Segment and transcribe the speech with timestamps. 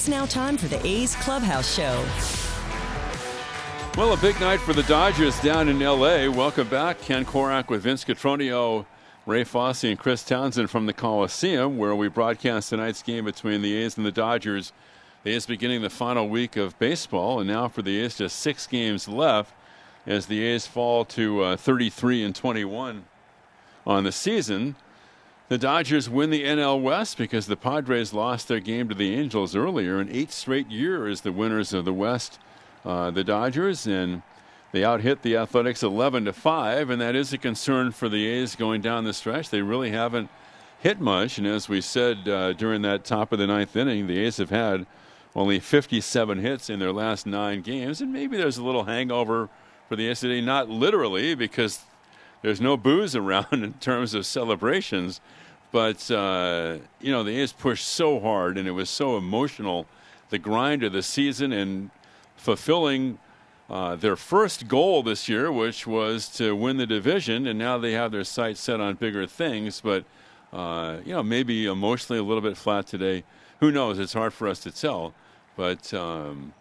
[0.00, 2.06] It's now time for the A's Clubhouse Show.
[3.98, 6.26] Well, a big night for the Dodgers down in L.A.
[6.26, 7.02] Welcome back.
[7.02, 8.86] Ken Korach with Vince Cotroneo,
[9.26, 13.76] Ray Fosse, and Chris Townsend from the Coliseum, where we broadcast tonight's game between the
[13.76, 14.72] A's and the Dodgers.
[15.22, 18.66] The A's beginning the final week of baseball, and now for the A's, just six
[18.66, 19.52] games left
[20.06, 23.04] as the A's fall to uh, 33 and 21
[23.86, 24.76] on the season.
[25.50, 29.56] The Dodgers win the NL West because the Padres lost their game to the Angels
[29.56, 30.00] earlier.
[30.00, 32.38] In eight straight years, the winners of the West
[32.84, 34.22] uh, the Dodgers, and
[34.70, 38.54] they outhit the Athletics 11 to 5, and that is a concern for the A's
[38.54, 39.50] going down the stretch.
[39.50, 40.30] They really haven't
[40.78, 44.20] hit much, and as we said uh, during that top of the ninth inning, the
[44.20, 44.86] A's have had
[45.34, 49.48] only 57 hits in their last nine games, and maybe there's a little hangover
[49.88, 51.80] for the A's today, not literally because
[52.42, 55.20] there's no booze around in terms of celebrations,
[55.72, 59.86] but uh, you know the A's pushed so hard, and it was so emotional,
[60.30, 61.90] the grind of the season, and
[62.36, 63.18] fulfilling
[63.68, 67.92] uh, their first goal this year, which was to win the division, and now they
[67.92, 69.80] have their sights set on bigger things.
[69.80, 70.04] But
[70.52, 73.24] uh, you know, maybe emotionally a little bit flat today.
[73.60, 73.98] Who knows?
[73.98, 75.14] It's hard for us to tell.
[75.56, 76.54] But um,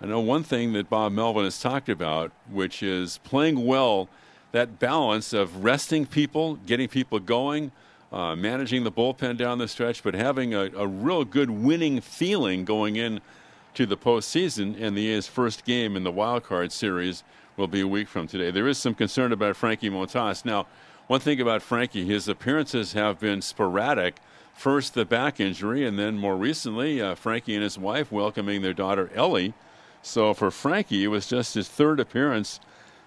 [0.00, 4.08] I know one thing that Bob Melvin has talked about, which is playing well.
[4.52, 7.72] That balance of resting people, getting people going,
[8.14, 12.64] uh, managing the bullpen down the stretch, but having a, a real good winning feeling
[12.64, 13.20] going in
[13.74, 17.24] to the postseason, and the A's first game in the wild card series
[17.56, 18.52] will be a week from today.
[18.52, 20.44] There is some concern about Frankie Montas.
[20.44, 20.68] Now,
[21.08, 24.18] one thing about Frankie, his appearances have been sporadic.
[24.54, 28.72] First, the back injury, and then more recently, uh, Frankie and his wife welcoming their
[28.72, 29.54] daughter Ellie.
[30.02, 32.60] So for Frankie, it was just his third appearance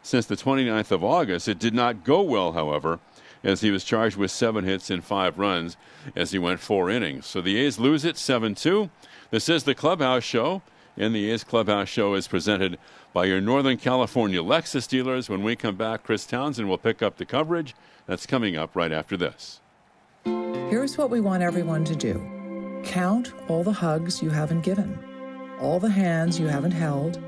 [0.04, 1.48] since the 29th of August.
[1.48, 3.00] It did not go well, however,
[3.44, 5.78] as he was charged with seven hits and five runs
[6.16, 7.26] as he went four innings.
[7.26, 8.90] So the A's lose it 7 2.
[9.30, 10.62] This is the Clubhouse Show,
[10.96, 12.80] and the A's Clubhouse Show is presented
[13.14, 15.30] by your Northern California Lexus dealers.
[15.30, 17.76] When we come back, Chris Townsend will pick up the coverage.
[18.06, 19.60] That's coming up right after this.
[20.24, 24.98] Here's what we want everyone to do count all the hugs you haven't given,
[25.60, 27.22] all the hands you haven't held,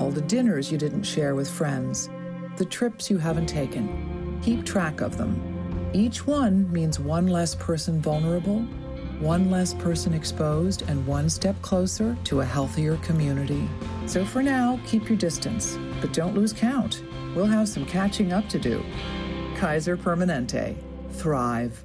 [0.00, 2.08] all the dinners you didn't share with friends,
[2.56, 4.40] the trips you haven't taken.
[4.42, 5.53] Keep track of them.
[5.94, 8.66] Each one means one less person vulnerable
[9.20, 13.68] one less person exposed, and one step closer to a healthier community.
[14.06, 17.02] So for now, keep your distance, but don't lose count.
[17.34, 18.84] We'll have some catching up to do.
[19.56, 20.76] Kaiser Permanente.
[21.12, 21.84] Thrive.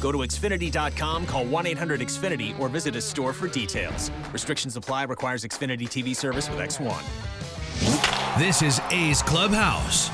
[0.00, 4.10] Go to Xfinity.com, call 1 800 Xfinity, or visit a store for details.
[4.32, 8.38] Restrictions apply, requires Xfinity TV service with X1.
[8.38, 10.10] This is A's Clubhouse.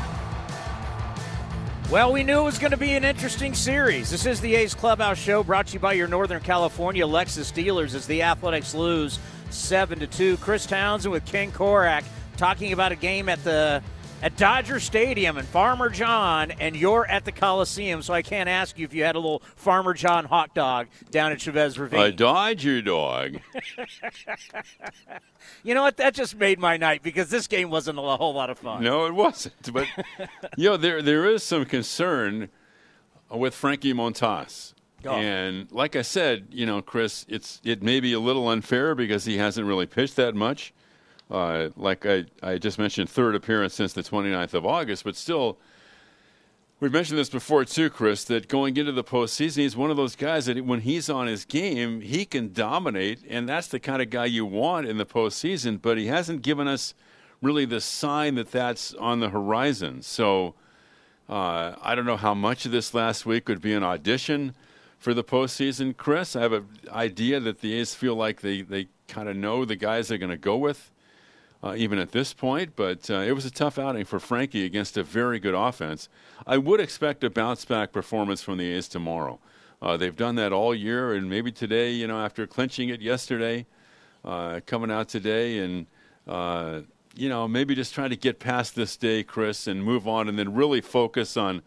[1.88, 4.10] Well, we knew it was going to be an interesting series.
[4.10, 7.94] This is the A's Clubhouse Show brought to you by your Northern California Lexus dealers
[7.94, 9.20] as the Athletics lose
[9.50, 10.38] 7 to 2.
[10.38, 12.02] Chris Townsend with Ken Korach
[12.36, 13.80] talking about a game at the
[14.22, 18.78] at Dodger Stadium and Farmer John, and you're at the Coliseum, so I can't ask
[18.78, 22.00] you if you had a little Farmer John hot dog down at Chavez Ravine.
[22.00, 23.38] A Dodger dog.
[25.62, 25.98] you know what?
[25.98, 28.82] That just made my night because this game wasn't a whole lot of fun.
[28.82, 29.72] No, it wasn't.
[29.72, 29.86] But
[30.56, 32.48] you know, there there is some concern
[33.30, 34.72] with Frankie Montas.
[35.04, 35.10] Oh.
[35.10, 39.24] And like I said, you know, Chris, it's it may be a little unfair because
[39.24, 40.72] he hasn't really pitched that much.
[41.30, 45.58] Uh, like I, I just mentioned, third appearance since the 29th of August, but still,
[46.78, 48.24] We've mentioned this before too, Chris.
[48.24, 51.46] That going into the postseason, he's one of those guys that when he's on his
[51.46, 55.80] game, he can dominate, and that's the kind of guy you want in the postseason.
[55.80, 56.92] But he hasn't given us
[57.40, 60.02] really the sign that that's on the horizon.
[60.02, 60.54] So
[61.30, 64.54] uh, I don't know how much of this last week would be an audition
[64.98, 66.36] for the postseason, Chris.
[66.36, 69.76] I have an idea that the A's feel like they they kind of know the
[69.76, 70.90] guys they're going to go with
[71.62, 72.74] uh, even at this point.
[72.76, 76.08] But uh, it was a tough outing for Frankie against a very good offense.
[76.46, 79.38] I would expect a bounce back performance from the A's tomorrow.
[79.80, 83.66] Uh, they've done that all year, and maybe today, you know, after clinching it yesterday,
[84.24, 85.86] uh, coming out today, and
[86.26, 86.80] uh,
[87.14, 90.38] you know, maybe just trying to get past this day, Chris, and move on, and
[90.38, 91.62] then really focus on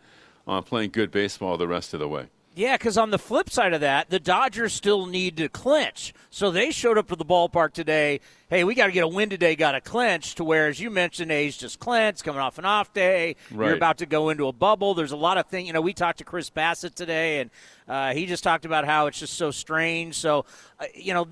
[0.48, 2.26] on playing good baseball the rest of the way.
[2.56, 6.14] Yeah, because on the flip side of that, the Dodgers still need to clinch.
[6.30, 8.20] So they showed up to the ballpark today.
[8.50, 10.34] Hey, we got to get a win today, got to clinch.
[10.36, 13.36] To where, as you mentioned, A's just clinched, coming off an off day.
[13.52, 13.68] Right.
[13.68, 14.96] You're about to go into a bubble.
[14.96, 15.68] There's a lot of things.
[15.68, 17.52] You know, we talked to Chris Bassitt today, and
[17.88, 20.16] uh, he just talked about how it's just so strange.
[20.16, 20.46] So,
[20.80, 21.28] uh, you know,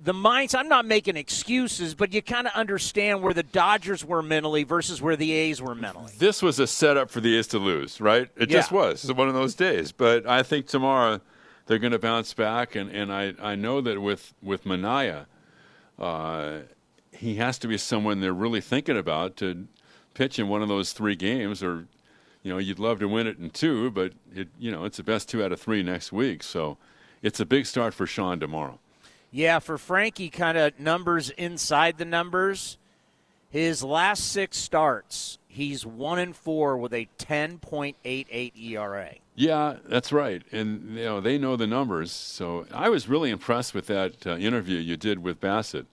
[0.00, 4.22] the minds i'm not making excuses but you kind of understand where the dodgers were
[4.22, 7.58] mentally versus where the a's were mentally This was a setup for the A's to
[7.58, 8.28] lose, right?
[8.36, 9.02] It just was.
[9.02, 9.90] It's one of those days.
[9.90, 11.20] But I think tomorrow
[11.66, 15.26] they're going to bounce back, and, and I, I know that with with Manaea,
[15.98, 16.60] uh,
[17.12, 19.66] he has to be someone they're really thinking about to
[20.14, 21.86] pitch in one of those three games, or
[22.42, 25.02] you know you'd love to win it in two, but it you know it's the
[25.02, 26.76] best two out of three next week, so
[27.22, 28.78] it's a big start for Sean tomorrow.
[29.30, 32.78] Yeah, for Frankie, kind of numbers inside the numbers.
[33.50, 39.14] His last six starts, he's one and four with a 10.88 ERA.
[39.38, 42.10] Yeah, that's right, and you know they know the numbers.
[42.10, 45.86] So I was really impressed with that uh, interview you did with Bassitt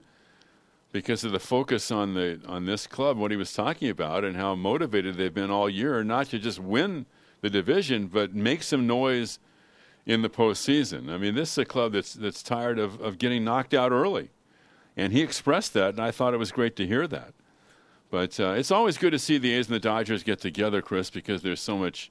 [0.90, 4.36] because of the focus on the on this club, what he was talking about, and
[4.36, 7.06] how motivated they've been all year, not to just win
[7.40, 9.38] the division, but make some noise
[10.06, 11.08] in the postseason.
[11.08, 14.30] I mean, this is a club that's that's tired of, of getting knocked out early,
[14.96, 17.32] and he expressed that, and I thought it was great to hear that.
[18.10, 21.10] But uh, it's always good to see the A's and the Dodgers get together, Chris,
[21.10, 22.10] because there's so much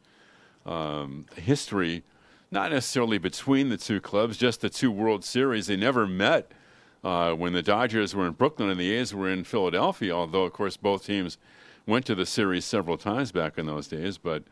[0.65, 2.03] um, history,
[2.51, 5.67] not necessarily between the two clubs, just the two World Series.
[5.67, 6.51] They never met
[7.03, 10.53] uh, when the Dodgers were in Brooklyn and the A's were in Philadelphia, although, of
[10.53, 11.37] course, both teams
[11.85, 14.17] went to the series several times back in those days.
[14.17, 14.43] But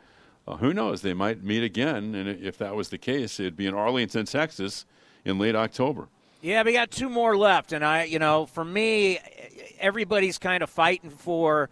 [0.47, 1.01] uh, who knows?
[1.01, 2.13] They might meet again.
[2.13, 4.85] And if that was the case, it'd be in Arlington, Texas
[5.25, 6.09] in late October.
[6.41, 9.17] Yeah, we got two more left, and I, you know, for me,
[9.79, 11.69] everybody's kind of fighting for.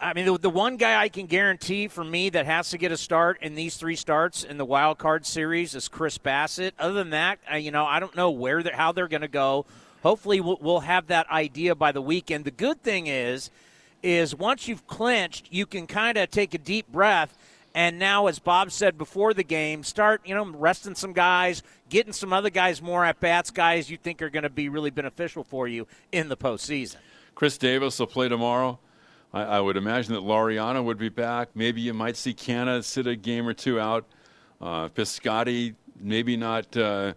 [0.00, 2.92] I mean, the, the one guy I can guarantee for me that has to get
[2.92, 6.72] a start in these three starts in the wild card series is Chris Bassitt.
[6.78, 9.28] Other than that, I, you know, I don't know where they're, how they're going to
[9.28, 9.66] go.
[10.02, 12.44] Hopefully, we'll, we'll have that idea by the weekend.
[12.44, 13.50] The good thing is,
[14.02, 17.36] is once you've clinched, you can kind of take a deep breath
[17.74, 22.12] and now, as Bob said before the game, start you know resting some guys, getting
[22.12, 25.44] some other guys more at bats, guys you think are going to be really beneficial
[25.44, 26.96] for you in the postseason.
[27.36, 28.80] Khris Davis will play tomorrow.
[29.32, 31.50] I, I would imagine that Laureano would be back.
[31.54, 34.06] Maybe you might see Canha sit a game or two out.
[34.60, 37.14] Uh, Piscotti, maybe not uh,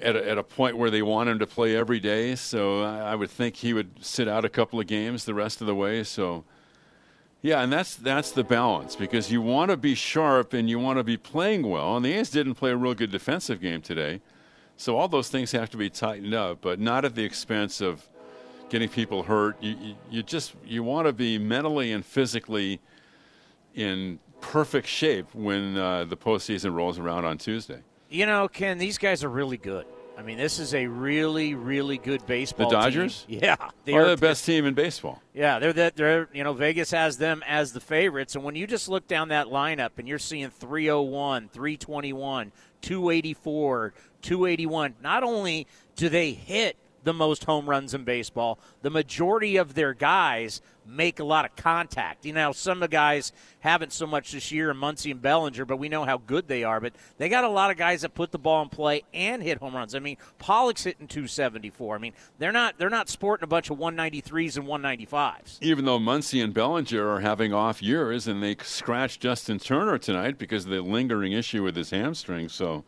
[0.00, 2.34] at, a, at a point where they want him to play every day.
[2.34, 5.60] So I, I would think he would sit out a couple of games the rest
[5.60, 6.04] of the way.
[6.04, 6.44] So
[7.42, 10.98] yeah, and that's that's the balance because you want to be sharp and you want
[10.98, 11.96] to be playing well.
[11.96, 14.20] And the A's didn't play a real good defensive game today,
[14.76, 18.08] so all those things have to be tightened up, but not at the expense of
[18.68, 19.56] getting people hurt.
[19.62, 22.80] You you, you just you want to be mentally and physically
[23.74, 27.80] in perfect shape when uh, the postseason rolls around on Tuesday.
[28.08, 29.86] You know, Ken, these guys are really good.
[30.18, 32.70] I mean, this is a really, really good baseball.
[32.70, 33.24] The Dodgers?
[33.24, 33.40] Team.
[33.42, 35.20] Yeah, they Are are the best team in baseball.
[35.34, 38.66] Yeah, they're that they're you know Vegas has them as the favorites, and when you
[38.66, 46.08] just look down that lineup and you're seeing 301, 321, 284, 281, not only do
[46.08, 51.24] they hit the most home runs in baseball, the majority of their guys make a
[51.24, 52.26] lot of contact.
[52.26, 55.76] You know, some of the guys haven't so much this year, Muncy and Bellinger, but
[55.76, 56.80] we know how good they are.
[56.80, 59.58] But they got a lot of guys that put the ball in play and hit
[59.58, 59.94] home runs.
[59.94, 61.94] I mean, Pollock's hitting 274.
[61.94, 65.58] I mean, they're not they're not sporting a bunch of 193s and 195s.
[65.60, 70.38] Even though Muncy and Bellinger are having off years, and they scratched Justin Turner tonight
[70.38, 72.48] because of the lingering issue with his hamstring.
[72.48, 72.82] So,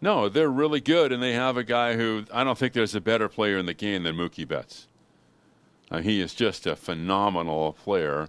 [0.00, 3.00] no, they're really good, and they have a guy who I don't think there's a
[3.00, 4.86] better player in the game than Mookie Betts.
[5.90, 8.28] Uh, he is just a phenomenal player.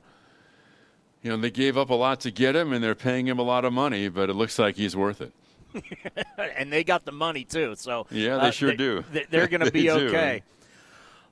[1.21, 3.43] You know, they gave up a lot to get him, and they're paying him a
[3.43, 5.33] lot of money, but it looks like he's worth it.
[6.57, 7.75] and they got the money too.
[7.77, 9.03] So Yeah, they sure do.
[9.29, 9.91] They're going to They be do.
[10.07, 10.41] okay.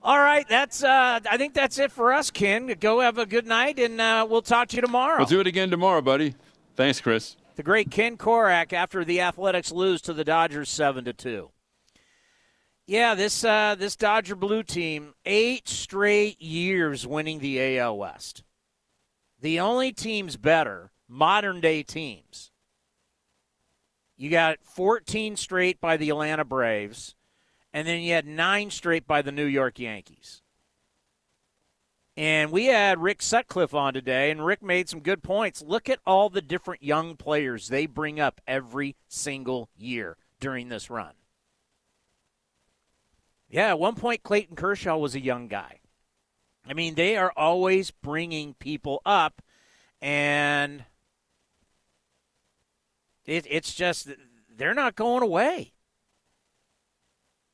[0.03, 0.83] All right, that's.
[0.83, 2.67] Uh, I think that's it for us, Ken.
[2.79, 5.17] Go have a good night, and uh, we'll talk to you tomorrow.
[5.17, 6.35] We'll do it again tomorrow, buddy.
[6.75, 7.35] Thanks, Chris.
[7.57, 11.49] The great Ken Korach after the Athletics lose to the Dodgers seven to two.
[12.85, 18.43] Yeah, this uh, this Dodger blue team eight straight years winning the AL West.
[19.41, 22.51] The only teams better, modern day teams.
[24.15, 27.15] You got 14 straight by the Atlanta Braves,
[27.73, 30.43] and then you had nine straight by the New York Yankees.
[32.17, 35.61] And we had Rick Sutcliffe on today, and Rick made some good points.
[35.61, 40.89] Look at all the different young players they bring up every single year during this
[40.89, 41.13] run.
[43.47, 45.79] Yeah, at one point, Clayton Kershaw was a young guy.
[46.67, 49.43] I mean, they are always bringing people up,
[50.01, 50.85] and
[53.25, 54.09] it, it's just
[54.49, 55.73] they're not going away.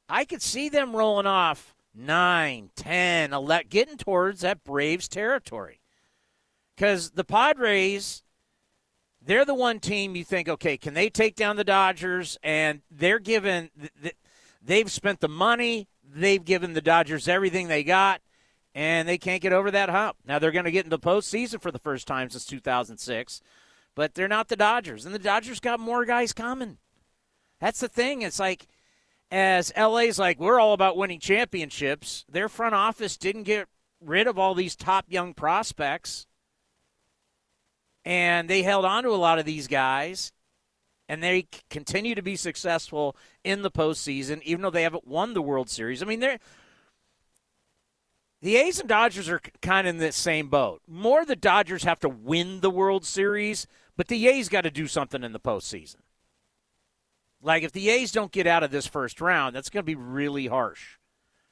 [0.08, 5.79] I could see them rolling off 9, 10, 11, getting towards that Braves territory.
[6.75, 8.23] Because the Padres,
[9.21, 12.38] they're the one team you think, okay, can they take down the Dodgers?
[12.41, 13.69] And they're given,
[14.62, 18.21] they've spent the money, they've given the Dodgers everything they got,
[18.73, 20.17] and they can't get over that hump.
[20.25, 23.41] Now they're going to get into the postseason for the first time since 2006,
[23.93, 25.05] but they're not the Dodgers.
[25.05, 26.77] And the Dodgers got more guys coming.
[27.59, 28.23] That's the thing.
[28.23, 28.67] It's like,
[29.33, 33.67] as LA's like, we're all about winning championships, their front office didn't get
[33.99, 36.27] rid of all these top young prospects.
[38.05, 40.31] And they held on to a lot of these guys.
[41.09, 45.41] And they continue to be successful in the postseason, even though they haven't won the
[45.41, 46.03] World Series.
[46.03, 46.39] I mean, they're.
[48.43, 50.81] The A's and Dodgers are kind of in the same boat.
[50.87, 53.65] More the Dodgers have to win the World Series,
[53.97, 56.02] but the A's got to do something in the postseason.
[57.43, 59.95] Like if the A's don't get out of this first round, that's going to be
[59.95, 60.97] really harsh.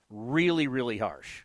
[0.10, 1.44] Really, really harsh.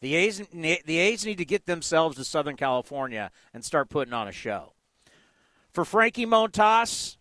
[0.00, 4.28] The A's, the A's need to get themselves to Southern California and start putting on
[4.28, 4.72] a show.
[5.70, 7.16] For Frankie Montas,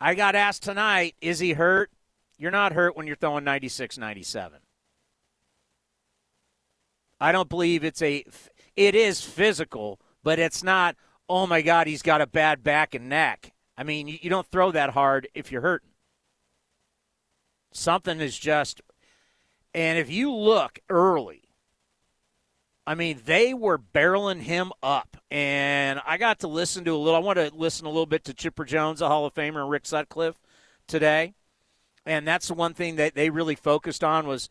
[0.00, 1.90] I got asked tonight, is he hurt?
[2.38, 4.60] You're not hurt when you're throwing 96 97.
[7.18, 8.24] I don't believe it's a
[8.76, 10.96] it is physical, but it's not
[11.28, 13.52] oh my god, he's got a bad back and neck.
[13.76, 15.90] I mean, you, you don't throw that hard if you're hurting.
[17.72, 18.80] Something is just
[19.76, 21.42] and if you look early,
[22.86, 25.18] I mean, they were barreling him up.
[25.30, 28.24] And I got to listen to a little, I want to listen a little bit
[28.24, 30.40] to Chipper Jones, a Hall of Famer, and Rick Sutcliffe
[30.88, 31.34] today.
[32.06, 34.48] And that's the one thing that they really focused on was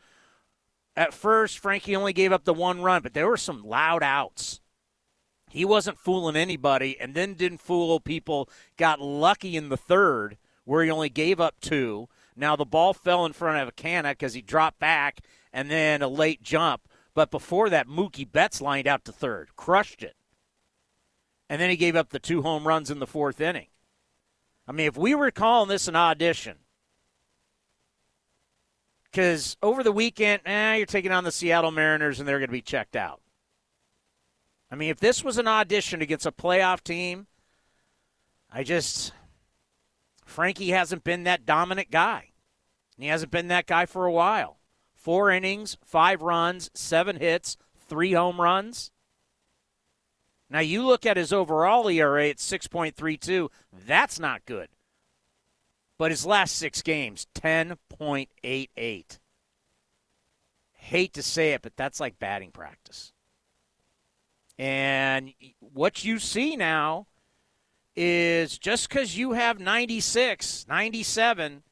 [0.96, 4.62] at first, Frankie only gave up the one run, but there were some loud outs.
[5.56, 8.50] He wasn't fooling anybody and then didn't fool people.
[8.76, 12.10] Got lucky in the third where he only gave up two.
[12.36, 15.22] Now the ball fell in front of a Canha because he dropped back
[15.54, 16.90] and then a late jump.
[17.14, 20.18] But before that, Mookie Betts lined out to third, crushed it.
[21.50, 23.68] And then he gave up the two home runs in the fourth inning.
[24.68, 26.58] I mean, if we were calling this an audition,
[29.10, 32.52] because over the weekend, eh, you're taking on the Seattle Mariners and they're going to
[32.52, 33.22] be checked out.
[34.76, 37.28] I mean, if this was an audition against a playoff team,
[38.52, 39.14] I just.
[40.26, 42.32] Frankie hasn't been that dominant guy.
[42.98, 44.58] He hasn't been that guy for a while.
[44.94, 47.56] Four innings, five runs, seven hits,
[47.88, 48.92] three home runs.
[50.50, 53.48] Now you look at his overall ERA at 6.32.
[53.72, 54.68] That's not good.
[55.98, 59.20] But his last six games, 10.88.
[60.74, 63.14] Hate to say it, but that's like batting practice.
[64.58, 67.08] And what you see now
[67.96, 71.64] is just because you have 96, 97,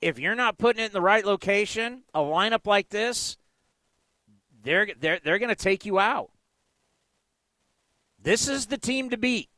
[0.00, 3.36] if you're not putting it in the right location, a lineup like this,
[4.62, 6.30] they're they're they're going to take you out.
[8.20, 9.48] This is the team to beat.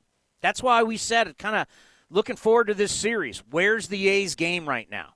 [0.40, 1.66] That's why we said it kind of
[2.10, 3.42] looking forward to this series.
[3.50, 5.14] Where's the A's game right now?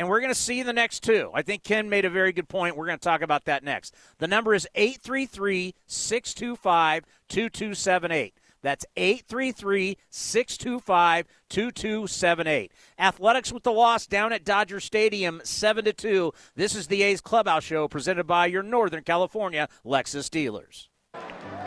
[0.00, 1.30] And we're going to see the next two.
[1.34, 2.74] I think Ken made a very good point.
[2.74, 3.94] We're going to talk about that next.
[4.16, 8.34] The number is 833 625 2278.
[8.62, 12.72] That's 833 625 2278.
[12.98, 16.32] Athletics with the loss down at Dodger Stadium 7 to 2.
[16.56, 20.88] This is the A's Clubhouse Show presented by your Northern California Lexus dealers.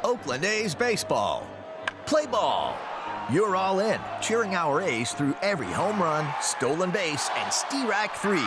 [0.03, 1.47] Oakland A's baseball.
[2.07, 2.75] Play ball.
[3.31, 8.37] You're all in, cheering our A's through every home run, stolen base, and Stirac 3.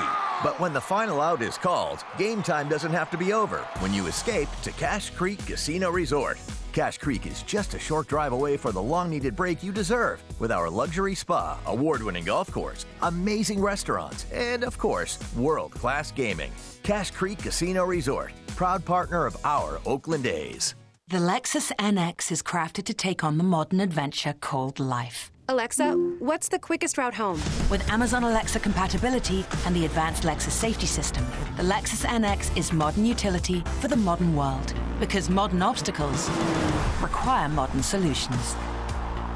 [0.42, 3.95] But when the final out is called, game time doesn't have to be over when
[3.95, 6.38] you escape to Cache Creek Casino Resort.
[6.73, 10.23] Cache Creek is just a short drive away for the long needed break you deserve
[10.38, 16.12] with our luxury spa, award winning golf course, amazing restaurants, and of course, world class
[16.12, 16.52] gaming.
[16.83, 20.75] Cache Creek Casino Resort, proud partner of our Oakland A's.
[21.09, 25.31] The Lexus NX is crafted to take on the modern adventure called life.
[25.49, 27.41] Alexa, what's the quickest route home?
[27.71, 31.25] With Amazon Alexa compatibility and the advanced Lexus safety system,
[31.57, 34.75] the Lexus NX is modern utility for the modern world.
[34.99, 36.29] Because modern obstacles
[37.01, 38.57] require modern solutions.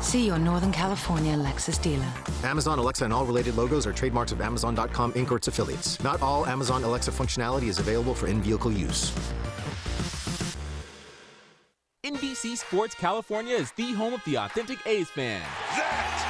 [0.00, 2.12] See your Northern California Lexus dealer.
[2.42, 5.30] Amazon Alexa and all related logos are trademarks of Amazon.com Inc.
[5.30, 6.02] or its affiliates.
[6.02, 9.12] Not all Amazon Alexa functionality is available for in vehicle use.
[12.04, 15.42] NBC Sports California is the home of the authentic A's fan.
[15.42, 16.29] That.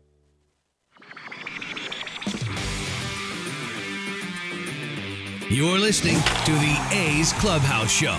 [5.51, 8.17] You're listening to the A's Clubhouse Show.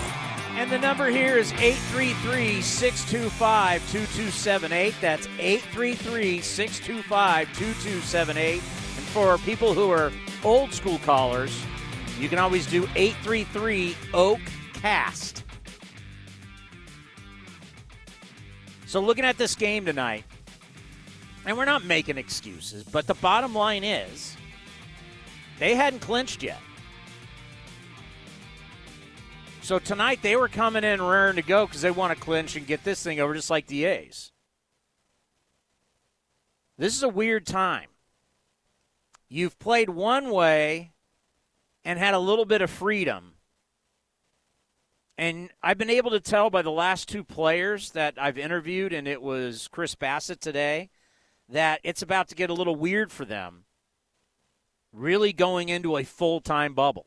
[0.50, 4.94] And the number here is 833 625 2278.
[5.00, 8.52] That's 833 625 2278.
[8.52, 10.12] And for people who are
[10.44, 11.58] old school callers,
[12.20, 14.40] you can always do 833 Oak
[14.74, 15.42] Cast.
[18.84, 20.24] So, looking at this game tonight,
[21.46, 24.36] and we're not making excuses, but the bottom line is
[25.58, 26.58] they hadn't clinched yet.
[29.62, 32.66] So tonight they were coming in raring to go because they want to clinch and
[32.66, 34.32] get this thing over, just like the A's.
[36.76, 37.88] This is a weird time.
[39.28, 40.90] You've played one way
[41.84, 43.34] and had a little bit of freedom.
[45.16, 49.06] And I've been able to tell by the last two players that I've interviewed, and
[49.06, 50.90] it was Chris Bassitt today,
[51.48, 53.64] that it's about to get a little weird for them,
[54.92, 57.06] really going into a full time bubble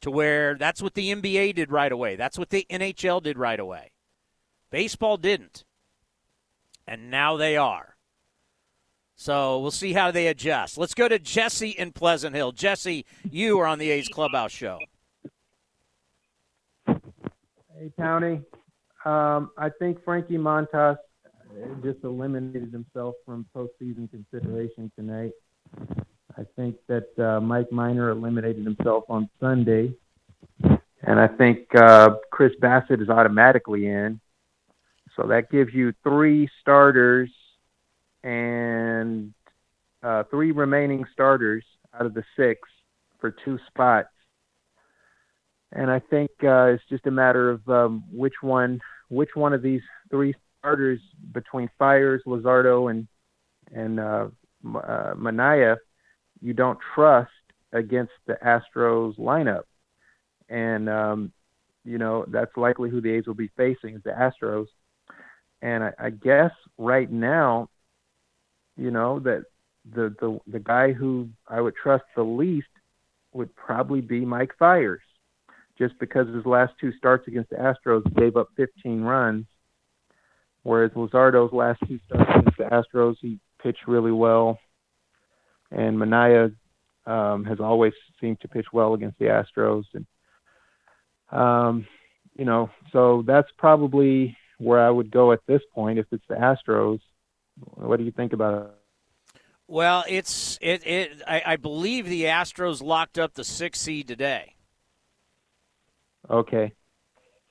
[0.00, 2.16] to where that's what the NBA did right away.
[2.16, 3.90] That's what the NHL did right away.
[4.70, 5.64] Baseball didn't.
[6.86, 7.96] And now they are.
[9.14, 10.78] So we'll see how they adjust.
[10.78, 12.52] Let's go to Jesse in Pleasant Hill.
[12.52, 14.78] Jesse, you are on the A's Clubhouse Show.
[16.86, 18.42] Hey, Townie.
[19.04, 20.96] Um, I think Frankie Montas
[21.82, 25.32] just eliminated himself from postseason consideration tonight.
[26.40, 29.92] I think that uh, Mike Minor eliminated himself on Sunday.
[31.02, 34.20] And I think uh, Chris Bassitt is automatically in.
[35.16, 37.30] So that gives you three starters
[38.22, 39.34] and
[40.02, 42.60] uh, three remaining starters out of the six
[43.18, 44.08] for two spots.
[45.72, 49.60] And I think uh, it's just a matter of um, which one, which one of
[49.60, 51.00] these three starters
[51.32, 53.06] between Fiers, Luzardo, and
[53.72, 54.28] and uh,
[54.74, 55.76] uh, Manaea
[56.40, 57.30] you don't trust
[57.72, 59.62] against the Astros lineup.
[60.48, 61.32] And, um,
[61.84, 64.66] you know, that's likely who the A's will be facing is the Astros.
[65.62, 67.68] And I, I guess right now,
[68.76, 69.44] you know, that
[69.94, 72.68] the, the, the guy who I would trust the least
[73.32, 75.02] would probably be Mike Fiers,
[75.78, 79.46] just because his last two starts against the Astros gave up 15 runs,
[80.62, 84.58] whereas Luzardo's last two starts against the Astros, he pitched really well,
[85.70, 86.54] and Manaea
[87.06, 90.06] um, has always seemed to pitch well against the Astros, and
[91.30, 91.86] um,
[92.36, 96.34] you know, so that's probably where I would go at this point if it's the
[96.34, 97.00] Astros.
[97.74, 98.70] What do you think about it?
[99.66, 101.22] Well, it's it it.
[101.26, 104.54] I, I believe the Astros locked up the six seed today.
[106.28, 106.72] Okay.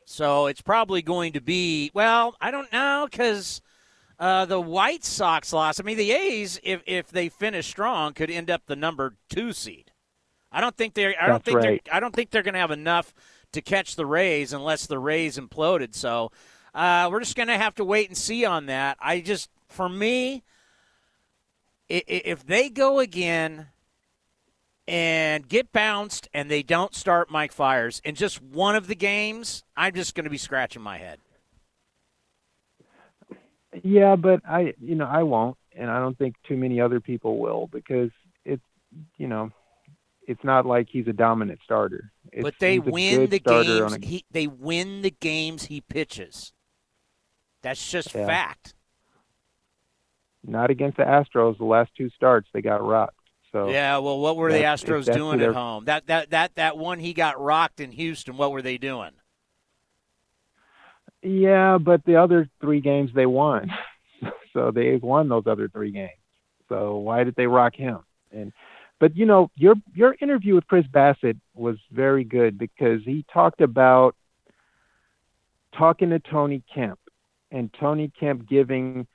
[0.05, 2.35] So it's probably going to be well.
[2.41, 3.61] I don't know because
[4.19, 5.79] uh, the White Sox lost.
[5.79, 9.53] I mean, the A's, if if they finish strong, could end up the number two
[9.53, 9.91] seed.
[10.51, 11.15] I don't think they're.
[11.19, 11.81] I don't think right.
[11.85, 11.95] they're.
[11.95, 13.13] I don't think they're going to have enough
[13.53, 15.95] to catch the Rays unless the Rays imploded.
[15.95, 16.31] So
[16.73, 18.97] uh, we're just going to have to wait and see on that.
[18.99, 20.43] I just, for me,
[21.87, 23.67] if they go again
[24.87, 29.63] and get bounced and they don't start Mike Fiers in just one of the games,
[29.75, 31.19] I'm just going to be scratching my head.
[33.83, 35.57] Yeah, but I, you know, I won't.
[35.75, 38.09] and I don't think too many other people will because
[38.45, 38.63] it's
[39.17, 39.51] you know
[40.27, 42.11] it's not like he's a dominant starter.
[42.31, 43.93] It's, but they win the games.
[43.93, 46.53] a- He they win the games he pitches.
[47.61, 48.25] That's just Yeah.
[48.25, 48.73] fact.
[50.43, 51.57] not against the Astros.
[51.57, 53.15] The last two starts they got rocked.
[53.51, 55.85] So Yeah, well, what were the Astros doing at home?
[55.85, 58.37] That that that that one he got rocked in Houston.
[58.37, 59.11] What were they doing?
[61.21, 63.71] Yeah, but the other three games they won,
[64.53, 66.11] so they won those other three games.
[66.69, 67.99] So why did they rock him?
[68.31, 68.53] And
[68.99, 73.61] but you know your your interview with Chris Bassitt was very good because he talked
[73.61, 74.15] about
[75.77, 76.99] talking to Tony Kemp
[77.51, 79.07] and Tony Kemp giving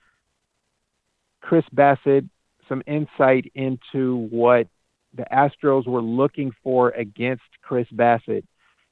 [1.41, 2.29] Chris Bassitt
[2.69, 4.67] some insight into what
[5.15, 8.45] the Astros were looking for against Chris Bassitt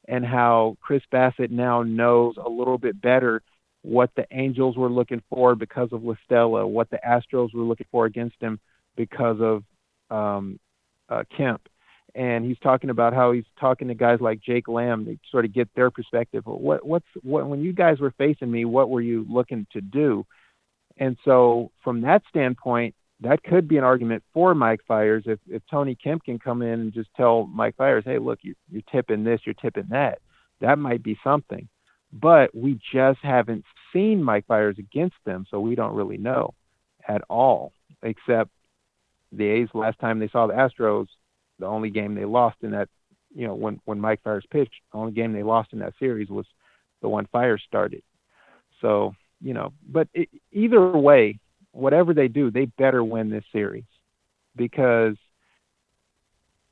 [0.08, 3.42] and how Chris Bassitt now knows a little bit better
[3.82, 7.86] what the Angels were looking for because of La Stella, what the Astros were looking
[7.90, 8.60] for against him
[8.96, 9.64] because of
[10.10, 10.58] um,
[11.08, 11.68] uh, Kemp.
[12.14, 15.54] And he's talking about how he's talking to guys like Jake Lamb to sort of
[15.54, 16.44] get their perspective.
[16.44, 18.66] What, what's what when you guys were facing me?
[18.66, 20.26] What were you looking to do?
[20.98, 25.62] And so, from that standpoint, that could be an argument for Mike Fiers if, if
[25.70, 29.24] Tony Kemp can come in and just tell Mike Fiers, hey, look, you, you're tipping
[29.24, 30.18] this, you're tipping that.
[30.60, 31.68] That might be something.
[32.12, 36.54] But we just haven't seen Mike Fiers against them, so we don't really know
[37.08, 38.50] at all, except
[39.30, 41.06] the A's last time they saw the Astros,
[41.58, 42.88] the only game they lost in that,
[43.34, 46.28] you know, when, when Mike Fiers pitched, the only game they lost in that series
[46.28, 46.46] was
[47.00, 48.02] the one Fiers started.
[48.80, 51.38] So, you know, but it, either way,
[51.72, 53.84] whatever they do, they better win this series
[54.54, 55.16] because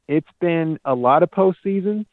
[0.06, 2.06] it's been a lot of postseasons.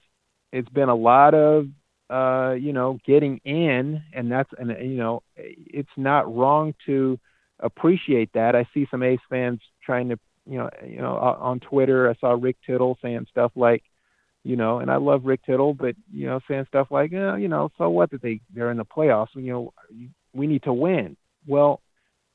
[0.52, 1.68] It's been a lot of,
[2.10, 7.20] uh, you know, getting in, and that's, and you know, it's not wrong to
[7.60, 8.56] appreciate that.
[8.56, 12.32] I see some A's fans trying to, you know, you know, on Twitter, I saw
[12.32, 13.84] Rick Tittle saying stuff like,
[14.44, 17.70] you know, and I love Rick Tittle, but you know, saying stuff like, you know,
[17.78, 19.36] so what that they they're in the playoffs?
[19.36, 19.74] You know,
[20.34, 21.18] we need to win.
[21.46, 21.82] Well,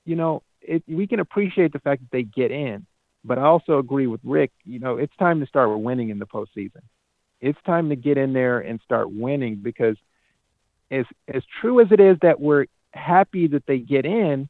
[0.05, 2.87] you know, it, we can appreciate the fact that they get in,
[3.25, 4.53] but I also agree with Rick.
[4.65, 6.83] You know, it's time to start winning in the postseason.
[7.41, 9.97] It's time to get in there and start winning because,
[10.91, 14.49] as as true as it is that we're happy that they get in,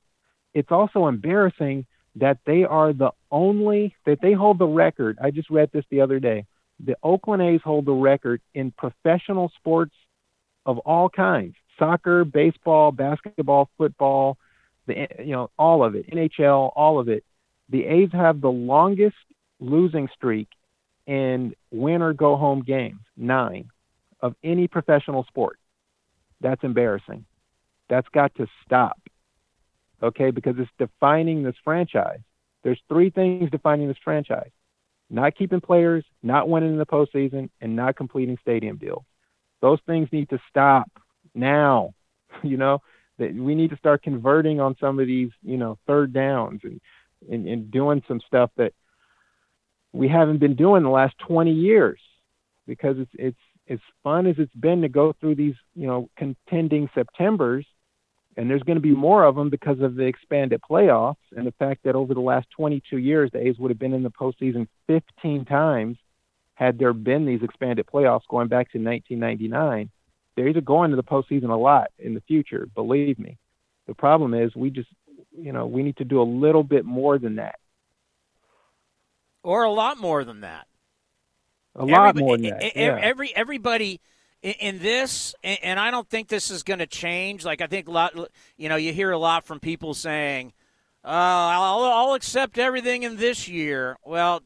[0.53, 1.87] it's also embarrassing
[2.17, 5.19] that they are the only that they hold the record.
[5.23, 6.47] I just read this the other day.
[6.85, 9.95] The Oakland A's hold the record in professional sports
[10.67, 14.37] of all kinds: soccer, baseball, basketball, football,
[14.87, 17.25] the you know all of it, NHL, all of it.
[17.69, 19.17] The A's have the longest
[19.61, 20.49] losing streak
[21.07, 23.69] in win or go home games, nine
[24.21, 25.59] of any professional sport.
[26.41, 27.25] That's embarrassing.
[27.89, 29.01] That's got to stop.
[30.03, 32.21] Okay, because it's defining this franchise.
[32.65, 34.51] There's three things defining this franchise
[35.13, 39.05] not keeping players, not winning in the postseason, and not completing stadium deals.
[39.61, 40.91] Those things need to stop
[41.35, 41.95] now.
[42.43, 42.81] You know,
[43.19, 46.81] that we need to start converting on some of these, you know, third downs and,
[47.31, 48.73] and, and doing some stuff that
[49.93, 52.01] we haven't been doing the last 20 years
[52.67, 56.89] because it's, it's, as fun as it's been to go through these, you know, contending
[56.95, 57.67] Septembers,
[58.37, 61.53] and there's going to be more of them because of the expanded playoffs and the
[61.53, 64.67] fact that over the last 22 years, the A's would have been in the postseason
[64.89, 65.97] 15 times
[66.55, 69.91] had there been these expanded playoffs going back to 1999.
[70.37, 73.39] The A's are going to the postseason a lot in the future, believe me.
[73.87, 74.89] The problem is we just,
[75.37, 77.57] you know, we need to do a little bit more than that.
[79.43, 80.67] Or a lot more than that.
[81.75, 82.65] A lot Everybody- more than that.
[82.65, 82.99] e- yeah.
[83.01, 84.01] Every everybody
[84.43, 87.45] in, this, and, and I don't think this is going to change.
[87.45, 88.13] Like I think a lot,
[88.57, 90.53] you know, you hear a lot from people saying,
[91.05, 94.43] uh, "I'll, I'll accept everything in this year." Well,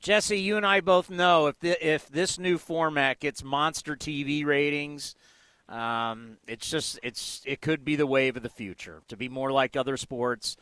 [0.00, 4.44] Jesse, you and I both know if the, if this new format gets monster TV
[4.46, 5.14] ratings,
[5.68, 9.52] um, it's just it's it could be the wave of the future to be more
[9.52, 10.56] like other sports.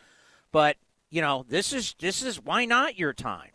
[0.51, 0.77] But
[1.09, 3.51] you know, this is this is why not your time.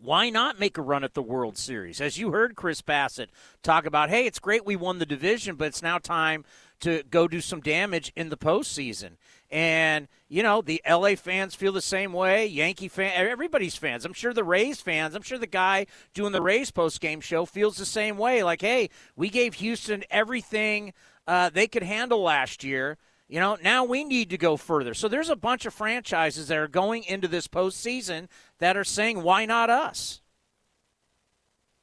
[0.00, 2.00] Why not make a run at the World Series?
[2.00, 3.30] As you heard Chris Bassitt
[3.62, 6.44] talk about, hey, it's great we won the division, but it's now time
[6.80, 9.16] to go do some damage in the postseason.
[9.50, 12.46] And, you know, the LA fans feel the same way.
[12.46, 14.04] Yankee fan, everybody's fans.
[14.04, 17.46] I'm sure the Rays fans, I'm sure the guy doing the Rays post game show
[17.46, 18.42] feels the same way.
[18.42, 20.92] Like, hey, we gave Houston everything
[21.26, 22.98] uh, they could handle last year.
[23.26, 24.94] You know, now we need to go further.
[24.94, 29.22] So there's a bunch of franchises that are going into this postseason that are saying,
[29.22, 30.22] why not us?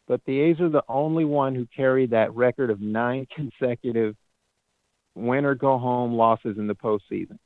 [0.08, 4.16] but the A's are the only one who carry that record of nine consecutive
[5.16, 7.38] win or go home losses in the postseason.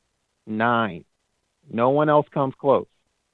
[0.50, 1.06] Nine.
[1.72, 2.88] No one else comes close.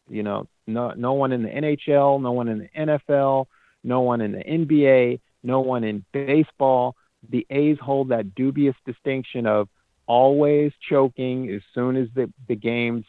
[0.10, 3.46] You know, no no one in the NHL, no one in the NFL,
[3.84, 6.96] no one in the NBA, no one in baseball.
[7.30, 9.68] The A's hold that dubious distinction of
[10.06, 13.06] always choking as soon as the, the games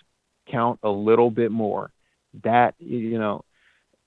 [0.50, 1.90] count a little bit more.
[2.44, 3.44] That you know,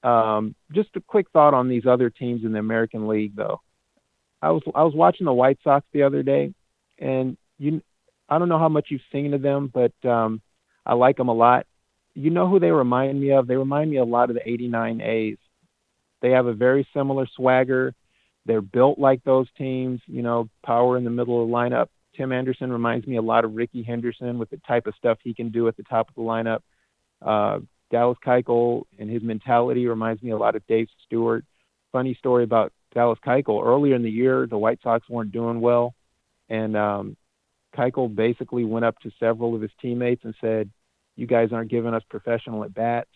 [0.04, 3.62] um, just a quick thought on these other teams in the American League, though.
[4.42, 6.54] I was I was watching the White Sox the other day,
[6.98, 7.82] and you,
[8.30, 10.42] I don't know how much you've seen of them, but um,
[10.86, 11.66] I like them a lot.
[12.14, 13.48] You know who they remind me of?
[13.48, 15.38] They remind me a lot of the '89 A's.
[16.22, 17.94] They have a very similar swagger.
[18.46, 20.02] They're built like those teams.
[20.06, 21.88] You know, power in the middle of the lineup.
[22.16, 25.34] Tim Anderson reminds me a lot of Rickey Henderson with the type of stuff he
[25.34, 26.60] can do at the top of the lineup.
[27.22, 27.60] Uh,
[27.92, 31.46] Dallas Keuchel and his mentality reminds me a lot of Dave Stewart.
[31.92, 33.66] Funny story about Dallas Keuchel.
[33.66, 35.94] Earlier in the year, the White Sox weren't doing well,
[36.50, 37.18] and um,
[37.76, 40.70] Keuchel basically went up to several of his teammates and said,
[41.16, 43.10] "You guys aren't giving us professional at bats.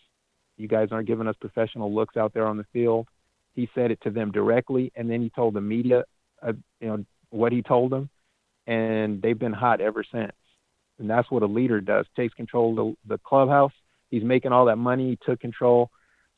[0.58, 3.08] You guys aren't giving us professional looks out there on the field."
[3.56, 6.06] He said it to them directly, and then he told the media,
[6.42, 8.10] uh, you know, what he told them,
[8.66, 10.34] and they've been hot ever since.
[11.00, 13.74] And that's what a leader does: takes control of the, the clubhouse.
[14.10, 15.12] He's making all that money.
[15.12, 15.90] He took control.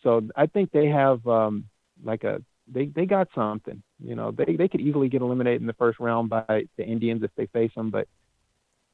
[0.03, 1.65] So I think they have um,
[2.03, 3.83] like a they they got something.
[4.03, 7.23] You know, they they could easily get eliminated in the first round by the Indians
[7.23, 8.07] if they face them, but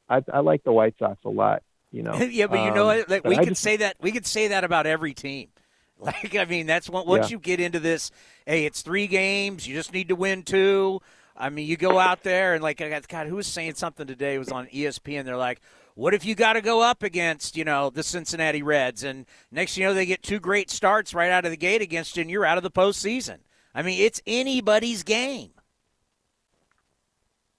[0.10, 1.64] I I like the White Sox a lot.
[1.92, 2.16] You know.
[2.18, 3.10] yeah, but you know Um, what?
[3.10, 5.50] Like, we could just- say that we could say that about every team.
[6.02, 7.36] Like I mean, that's what once Yeah.
[7.36, 8.10] you get into this.
[8.48, 9.68] Hey, it's three games.
[9.68, 11.00] You just need to win two.
[11.38, 14.08] I mean, you go out there and like I got God, who was saying something
[14.08, 14.34] today?
[14.34, 15.26] It was on ESPN.
[15.26, 15.62] They're like,
[15.94, 19.78] "What if you got to go up against you know the Cincinnati Reds and next
[19.78, 22.32] you know they get two great starts right out of the gate against you and
[22.32, 23.38] you're out of the postseason."
[23.74, 25.52] I mean, it's anybody's game.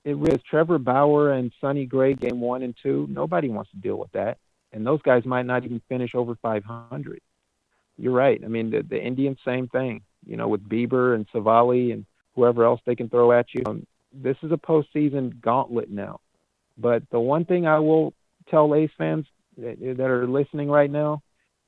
[0.05, 3.07] it was Trevor Bauer and Sonny Gray game one and two.
[3.11, 4.39] Nobody wants to deal with that,
[4.73, 7.21] and those guys might not even finish over 500.
[7.99, 8.41] You're right.
[8.45, 10.03] I mean, the, the Indians, same thing.
[10.27, 13.63] You know, with Bieber and Civale and whoever else they can throw at you.
[13.67, 16.21] Um, this is a postseason gauntlet now.
[16.79, 18.15] But the one thing I will
[18.49, 19.27] tell A's fans
[19.59, 21.23] that, that are listening right now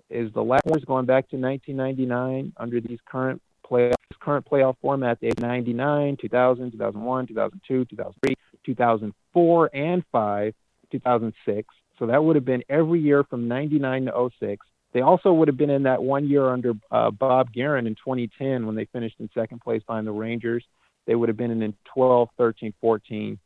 [0.09, 5.19] is the last going back to 1999 under these current playoff current playoff format.
[5.21, 10.55] They had 99, 2000, 2001, 2002, 2003, 2004, and 5,
[10.91, 11.69] 2006.
[11.99, 14.67] So that would have been every year from 99 to 06.
[14.93, 18.67] They also would have been in that one year under uh, Bob Geren in 2010
[18.67, 20.65] when they finished in second place behind the Rangers.
[21.07, 23.39] They would have been in 12, 13, 14,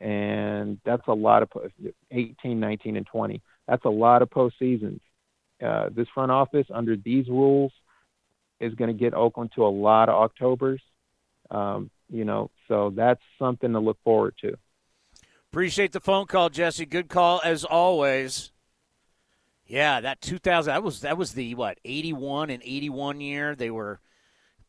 [0.00, 1.50] and that's a lot of
[2.10, 3.42] 18, 19, and 20.
[3.66, 5.00] That's a lot of postseasons.
[5.64, 7.72] Uh, this front office under these rules
[8.64, 10.82] is going to get Oakland to a lot of Octobers.
[11.50, 14.56] Um, you know, so that's something to look forward to.
[15.50, 16.86] Appreciate the phone call, Jesse.
[16.86, 18.50] Good call as always.
[19.66, 23.54] Yeah, that 2000 that was that was the what 81 and 81 year.
[23.54, 24.00] They were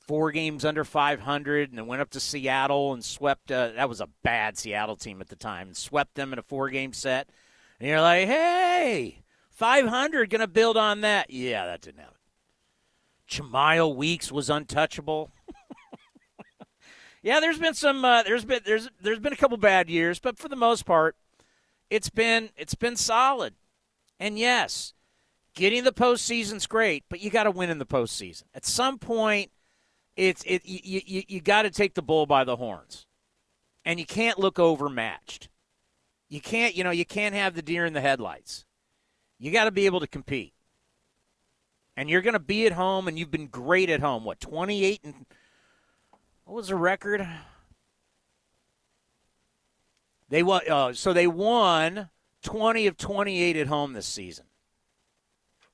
[0.08, 3.51] four games under 500 and then went up to Seattle and swept.
[3.51, 5.67] Uh, that was a bad Seattle team at the time.
[5.67, 7.29] And swept them in a four game set.
[7.79, 11.29] And you're like, hey, 500 going to build on that.
[11.29, 12.14] Yeah, that didn't happen.
[13.29, 15.31] Jemile Weeks was untouchable.
[17.21, 18.05] yeah, there's been some.
[18.05, 21.15] Uh, there's been there's there's been a couple bad years, but for the most part,
[21.89, 23.53] it's been it's been solid.
[24.19, 24.93] And yes,
[25.55, 28.43] getting the postseason's great, but you got to win in the postseason.
[28.53, 29.51] At some point,
[30.15, 33.05] it's it you you, you got to take the bull by the horns,
[33.83, 35.49] and you can't look overmatched.
[36.29, 38.65] You can't you know you can't have the deer in the headlights.
[39.39, 40.53] You got to be able to compete,
[41.97, 44.23] and you're going to be at home, and you've been great at home.
[44.23, 45.25] What twenty eight and
[46.45, 47.27] what was the record?
[50.29, 50.62] They won.
[50.69, 52.10] Uh, so they won
[52.45, 54.45] 20 of 28 at home this season.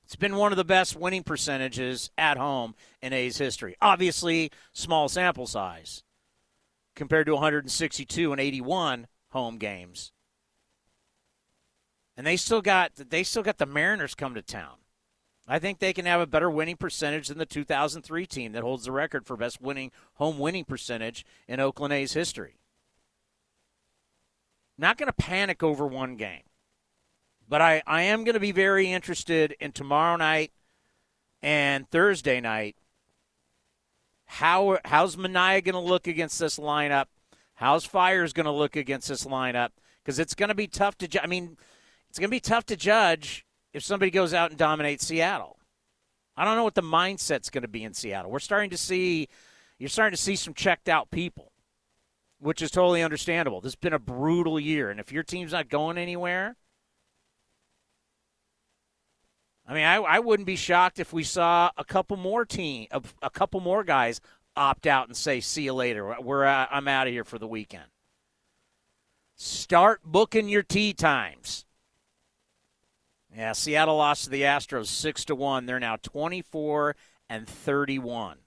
[0.04, 3.76] It's been one of the best winning percentages at home in A's history.
[3.80, 6.02] Obviously, small sample size
[6.94, 10.12] compared to 162 and 81 home games.
[12.16, 14.81] And they still got they still got the Mariners come to town.
[15.52, 18.86] I think they can have a better winning percentage than the 2003 team that holds
[18.86, 22.56] the record for best winning home winning percentage in Oakland A's history.
[24.78, 26.44] Not going to panic over one game.
[27.46, 30.52] But I, I am going to be very interested in tomorrow night
[31.42, 32.74] and Thursday night.
[34.24, 37.08] How how's Manaea going to look against this lineup?
[37.56, 39.72] How's Fiers going to look against this lineup?
[40.02, 41.08] Because it's going to be tough to.
[41.08, 41.58] Ju- I mean,
[42.08, 45.58] it's going to be tough to judge if somebody goes out and dominates Seattle.
[46.36, 48.30] I don't know what the mindset's going to be in Seattle.
[48.30, 49.28] We're starting to see,
[49.78, 51.52] you're starting to see some checked out people,
[52.38, 53.60] which is totally understandable.
[53.60, 56.56] This has been a brutal year, and if your team's not going anywhere,
[59.66, 63.02] I mean, I, I wouldn't be shocked if we saw a couple more team, a,
[63.22, 64.20] a couple more guys
[64.56, 66.16] opt out and say, "See you later.
[66.20, 67.84] We're uh, I'm out of here for the weekend."
[69.36, 71.64] Start booking your tee times.
[73.34, 75.66] Yeah, Seattle lost to the Astros six to one.
[75.66, 76.96] They're now twenty four
[77.28, 78.38] and thirty one.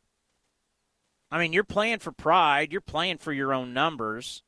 [1.31, 2.71] I mean, you're playing for pride.
[2.71, 4.43] You're playing for your own numbers.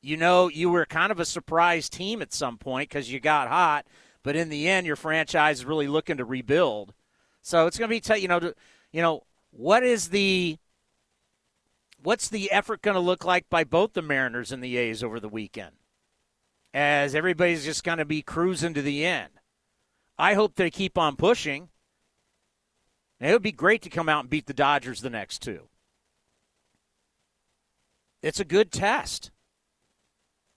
[0.00, 3.48] You know, you were kind of a surprise team at some point because you got
[3.48, 3.86] hot,
[4.22, 6.94] but in the end, your franchise is really looking to rebuild.
[7.42, 8.54] So it's going to be, t- you know, to,
[8.92, 10.58] you know, what is the
[12.02, 15.18] what's the effort going to look like by both the Mariners and the A's over
[15.18, 15.72] the weekend?
[16.74, 19.30] As everybody's just going to be cruising to the end.
[20.18, 21.68] I hope they keep on pushing.
[23.20, 25.68] And it would be great to come out and beat the Dodgers the next two.
[28.22, 29.30] It's a good test.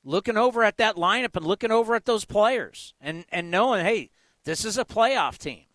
[0.04, 4.10] Looking over at that lineup and looking over at those players and, and knowing, hey,
[4.44, 5.66] this is a playoff team.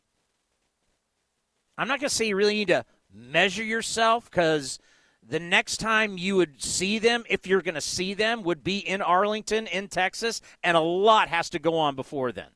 [1.78, 4.78] I'm not going to say you really need to measure yourself because
[5.27, 8.79] the next time you would see them, if you're going to see them, would be
[8.79, 12.51] in Arlington, in Texas, and a lot has to go on before then.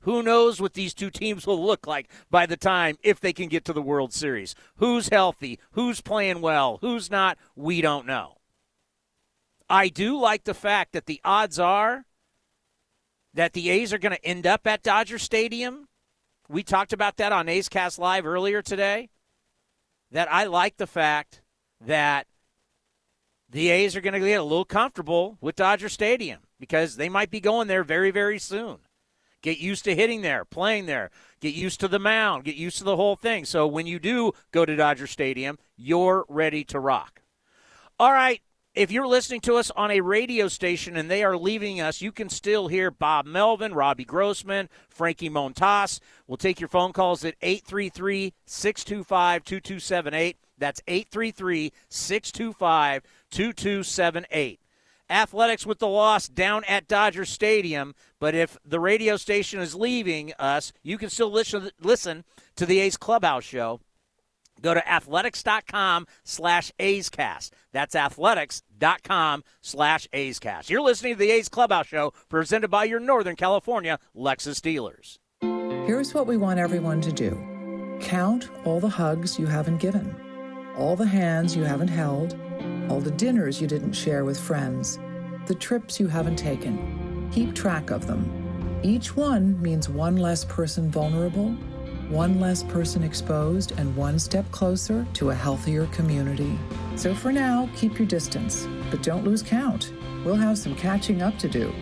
[0.00, 3.48] Who knows what these two teams will look like by the time if they can
[3.48, 4.54] get to the World Series?
[4.76, 5.58] Who's healthy?
[5.72, 6.78] Who's playing well?
[6.82, 7.38] Who's not?
[7.56, 8.36] We don't know.
[9.68, 12.04] I do like the fact that the odds are
[13.32, 15.88] that the A's are going to end up at Dodger Stadium.
[16.48, 19.10] We talked about that on A's Cast Live earlier today.
[20.10, 21.42] That I like the fact
[21.86, 22.26] that
[23.50, 27.30] the A's are going to get a little comfortable with Dodger Stadium because they might
[27.30, 28.78] be going there very, very soon.
[29.42, 32.84] Get used to hitting there, playing there, get used to the mound, get used to
[32.84, 33.44] the whole thing.
[33.44, 37.20] So when you do go to Dodger Stadium, you're ready to rock.
[37.98, 38.40] All right,
[38.74, 42.10] if you're listening to us on a radio station and they are leaving us, you
[42.10, 46.00] can still hear Bob Melvin, Robbie Grossman, Frankie Montas.
[46.26, 50.38] We'll take your phone calls at 833 625 2278.
[50.58, 54.60] That's 833 625 2278.
[55.10, 60.32] Athletics with the loss down at Dodger Stadium, but if the radio station is leaving
[60.38, 62.24] us, you can still listen, listen
[62.56, 63.80] to the A's Clubhouse show.
[64.62, 67.50] Go to athletics.com slash A'scast.
[67.72, 70.70] That's athletics.com slash A'scast.
[70.70, 75.18] You're listening to the A's Clubhouse show presented by your Northern California Lexus dealers.
[75.86, 77.38] Here's what we want everyone to do
[78.00, 80.14] count all the hugs you haven't given,
[80.76, 82.36] all the hands you haven't held,
[82.88, 84.98] all the dinners you didn't share with friends,
[85.46, 87.30] the trips you haven't taken.
[87.32, 88.80] Keep track of them.
[88.82, 91.50] Each one means one less person vulnerable,
[92.08, 96.58] one less person exposed, and one step closer to a healthier community.
[96.96, 99.92] So for now, keep your distance, but don't lose count.
[100.24, 101.72] We'll have some catching up to do.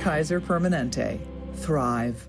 [0.00, 1.20] Kaiser Permanente.
[1.54, 2.28] Thrive.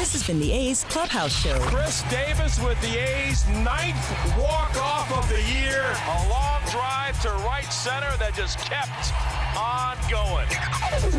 [0.00, 1.58] This has been the A's Clubhouse Show.
[1.58, 5.84] Khris Davis with the A's ninth walk-off of the year.
[5.84, 9.12] A long drive to right center that just kept
[9.54, 10.46] on going.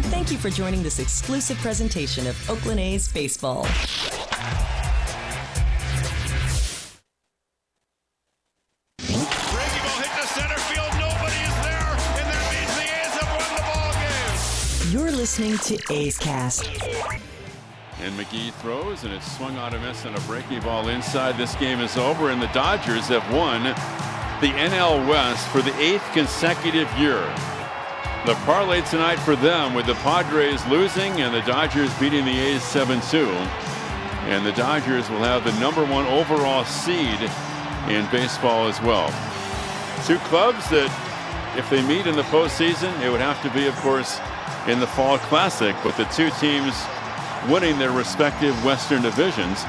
[0.09, 3.67] Thank you for joining this exclusive presentation of Oakland A's Baseball.
[8.97, 10.91] Breaking ball hit to center field.
[10.97, 11.85] Nobody is there,
[12.17, 14.91] and that means the A's have won the ball game.
[14.91, 16.67] You're listening to A's Cast.
[18.01, 21.37] And McGee throws, and it's swung on a miss and a breaking ball inside.
[21.37, 23.61] This game is over, and the Dodgers have won
[24.41, 27.21] the NL West for the eighth consecutive year.
[28.25, 32.63] The parlay tonight for them with the Padres losing and the Dodgers beating the A's
[32.63, 33.27] 7 2.
[34.29, 37.19] And the Dodgers will have the number one overall seed
[37.87, 39.09] in baseball as well.
[40.07, 40.89] Two clubs that,
[41.55, 44.19] if they meet in the postseason, it would have to be, of course,
[44.67, 46.73] in the Fall Classic, but the two teams
[47.49, 49.63] winning their respective Western divisions.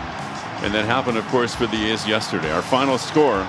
[0.62, 2.51] And that happened, of course, for the A's yesterday.
[2.51, 3.47] Our final score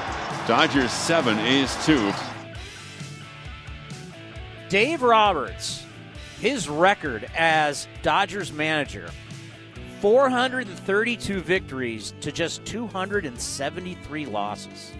[0.48, 2.12] Dodgers 7, A's 2.
[4.68, 5.86] Dave Roberts,
[6.40, 9.10] his record as Dodgers manager
[10.02, 14.92] 432 victories to just 273 losses.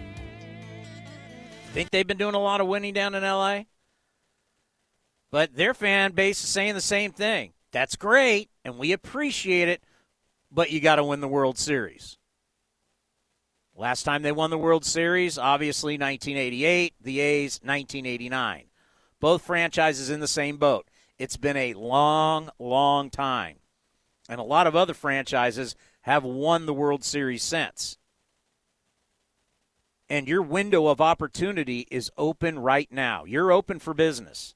[1.72, 3.64] Think they've been doing a lot of winning down in LA?
[5.30, 7.52] But their fan base is saying the same thing.
[7.74, 9.82] That's great, and we appreciate it,
[10.48, 12.18] but you got to win the World Series.
[13.74, 18.66] Last time they won the World Series, obviously 1988, the A's 1989.
[19.18, 20.88] Both franchises in the same boat.
[21.18, 23.56] It's been a long, long time.
[24.28, 27.98] And a lot of other franchises have won the World Series since.
[30.08, 33.24] And your window of opportunity is open right now.
[33.24, 34.54] You're open for business.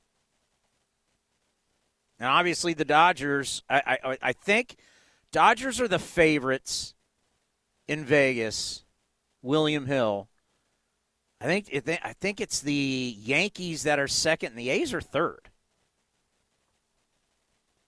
[2.20, 4.76] Now, obviously, the Dodgers, I, I, I think
[5.30, 6.94] Dodgers are the favorites
[7.86, 8.84] in Vegas
[9.42, 10.28] William Hill.
[11.40, 11.68] I think
[12.04, 15.50] I think it's the Yankees that are second, and the A's are third.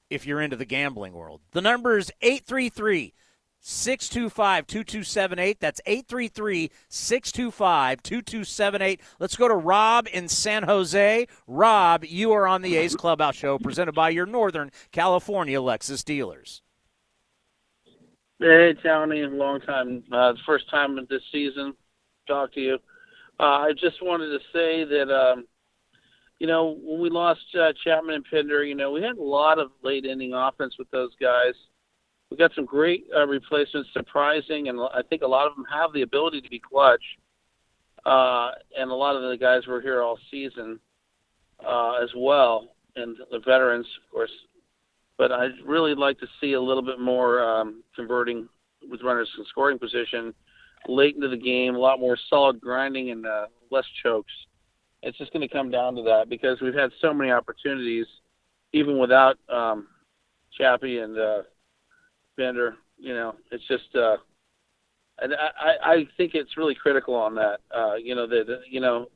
[0.08, 3.12] If you're into the gambling world, the number is eight three three.
[3.60, 5.60] 625 2278.
[5.60, 9.00] That's 833 625 2278.
[9.18, 11.26] Let's go to Rob in San Jose.
[11.46, 16.62] Rob, you are on the A's Clubhouse Show presented by your Northern California Lexus dealers.
[18.38, 20.02] Hey, Tony, long time.
[20.10, 21.74] Uh, first time this season.
[22.26, 22.78] Talk to you.
[23.38, 25.46] Uh, I just wanted to say that, um,
[26.38, 29.58] you know, when we lost uh, Chapman and Pinder, you know, we had a lot
[29.58, 31.52] of late inning offense with those guys.
[32.30, 35.92] We got some great uh, replacements, surprising, and I think a lot of them have
[35.92, 37.02] the ability to be clutch.
[38.06, 40.78] Uh, and a lot of the guys were here all season
[41.66, 44.30] uh, as well, and the veterans, of course,
[45.18, 48.48] but I'd really like to see a little bit more um, converting
[48.88, 50.32] with runners in scoring position
[50.88, 54.32] late into the game, a lot more solid grinding and uh, less chokes.
[55.02, 58.06] It's just going to come down to that because we've had so many opportunities,
[58.72, 59.88] even without um,
[60.56, 61.42] Chappie and uh,
[62.40, 62.76] Bender.
[62.98, 64.16] You know, it's just, uh,
[65.20, 67.60] and I, I think it's really critical on that.
[67.70, 69.08] Uh, you know that you know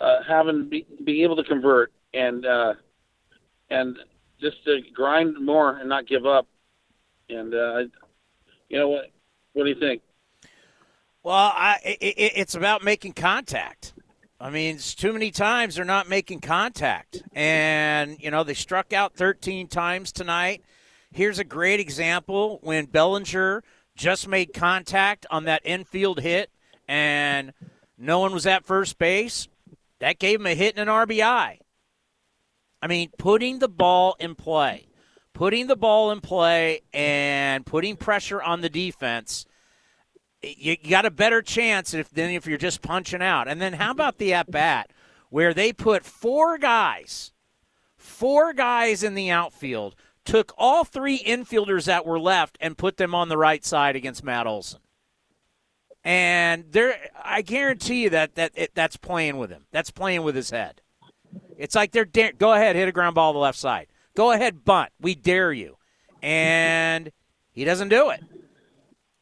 [0.00, 2.74] uh, having be, being able to convert and uh,
[3.70, 3.96] and
[4.40, 6.48] just to grind more and not give up.
[7.28, 7.78] And uh,
[8.68, 9.12] you know what?
[9.52, 10.02] What do you think?
[11.22, 13.94] Well, I, it, it's about making contact.
[14.40, 18.92] I mean, it's too many times they're not making contact, and you know they struck
[18.92, 20.62] out 13 times tonight.
[21.16, 23.64] Here's a great example when Bellinger
[23.96, 26.50] just made contact on that infield hit,
[26.86, 27.54] and
[27.96, 29.48] no one was at first base.
[29.98, 31.58] That gave him a hit and an RBI.
[32.82, 34.88] I mean, putting the ball in play,
[35.32, 39.46] putting the ball in play, and putting pressure on the defense.
[40.42, 43.48] You, got a better chance if than if you're just punching out.
[43.48, 44.90] And then how about the at bat
[45.30, 47.32] where they put four guys,
[47.96, 49.96] four guys in the outfield,
[50.26, 54.24] took all three infielders that were left and put them on the right side against
[54.24, 54.80] Matt Olson.
[56.04, 59.64] And there, I guarantee you that that it, that's playing with him.
[59.72, 60.82] That's playing with his head.
[61.56, 63.88] It's like they're da- go ahead, hit a ground ball to the left side.
[64.14, 64.90] Go ahead, bunt.
[65.00, 65.78] We dare you.
[66.22, 67.10] And
[67.50, 68.22] he doesn't do it.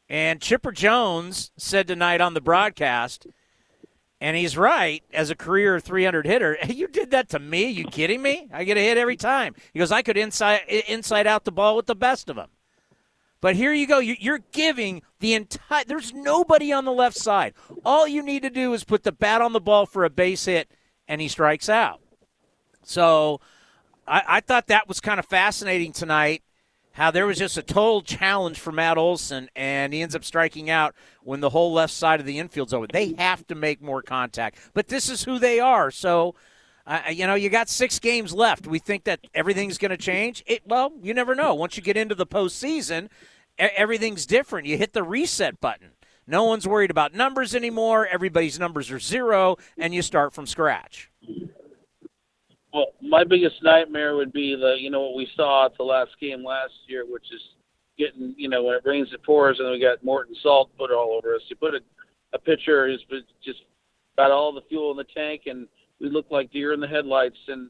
[0.07, 3.25] And Chipper Jones said tonight on the broadcast,
[4.25, 7.69] and he's right, as a career 300 hitter, you did that to me?
[7.69, 8.49] You kidding me?
[8.51, 9.53] I get a hit every time.
[9.71, 12.49] He goes, I could inside inside out the ball with the best of them.
[13.39, 13.99] But here you go.
[13.99, 15.83] You're giving the entire.
[15.85, 17.53] There's nobody on the left side.
[17.85, 20.45] All you need to do is put the bat on the ball for a base
[20.45, 20.71] hit,
[21.07, 22.01] and he strikes out.
[22.81, 23.41] So
[24.07, 26.41] I, I thought that was kind of fascinating tonight.
[26.95, 30.69] How there was just a total challenge for Matt Olson, and he ends up striking
[30.69, 32.87] out when the whole left side of the infield's over.
[32.87, 35.91] They have to make more contact, but this is who they are.
[35.91, 36.35] So,
[36.87, 38.65] uh, you know, you got six games left.
[38.65, 40.41] We think that everything's going to change.
[40.47, 41.53] It well, you never know.
[41.53, 43.09] Once you get into the postseason,
[43.59, 44.65] everything's different.
[44.65, 45.91] You hit the reset button.
[46.25, 48.07] No one's worried about numbers anymore.
[48.07, 51.11] Everybody's numbers are zero, and you start from scratch.
[52.75, 56.11] Well, my biggest nightmare would be the you know what we saw at the last
[56.19, 57.41] game last year, which is
[57.97, 61.17] getting you know when it rains it pours, and we got Morton salt put all
[61.17, 61.41] over us.
[61.47, 61.79] You put a,
[62.33, 63.01] a pitcher who's
[63.41, 63.59] just
[64.17, 65.69] got all the fuel in the tank, and
[66.01, 67.69] we look like deer in the headlights, and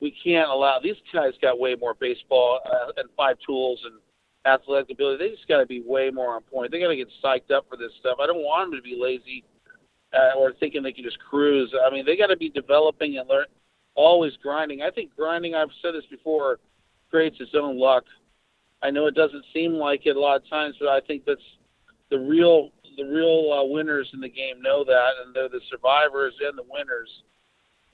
[0.00, 4.00] we can't allow these guys got way more baseball uh, and five tools and
[4.50, 5.22] athletic ability.
[5.22, 6.72] They just got to be way more on point.
[6.72, 8.16] They got to get psyched up for this stuff.
[8.22, 9.44] I don't want them to be lazy
[10.14, 11.74] uh, or thinking they can just cruise.
[11.86, 13.44] I mean, they got to be developing and learn
[13.96, 14.82] always grinding.
[14.82, 16.58] I think grinding, I've said this before,
[17.10, 18.04] creates its own luck.
[18.82, 21.40] I know it doesn't seem like it a lot of times, but I think that's
[22.10, 26.34] the real the real uh, winners in the game know that, and they're the survivors
[26.40, 27.10] and the winners.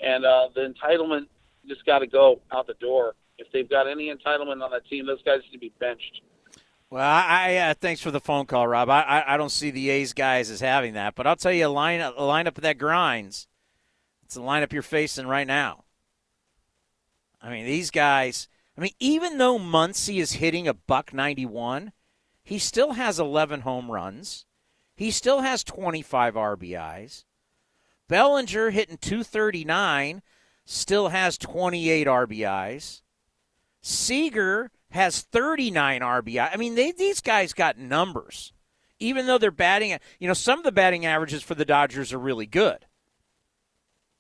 [0.01, 1.27] And uh, the entitlement
[1.67, 3.15] just got to go out the door.
[3.39, 6.21] If they've got any entitlement on that team, those guys need to be benched.
[6.91, 8.91] Well, I, uh, thanks for the phone call, Rob.
[8.91, 11.67] I, I, I don't see the A's guys as having that, but I'll tell you
[11.67, 13.49] a line a lineup that grinds
[14.25, 15.85] It's the lineup you're facing right now.
[17.43, 18.49] I mean, these guys.
[18.77, 21.93] I mean, even though Muncy is hitting a buck 91,
[22.43, 24.47] he still has 11 home runs.
[24.95, 27.25] He still has 25 RBIs.
[28.09, 30.23] Bellinger hitting 239,
[30.65, 33.03] still has 28 RBIs.
[33.81, 36.51] Seager has 39 RBI.
[36.53, 38.53] I mean, they, these guys got numbers.
[38.99, 42.19] Even though they're batting, you know, some of the batting averages for the Dodgers are
[42.19, 42.87] really good.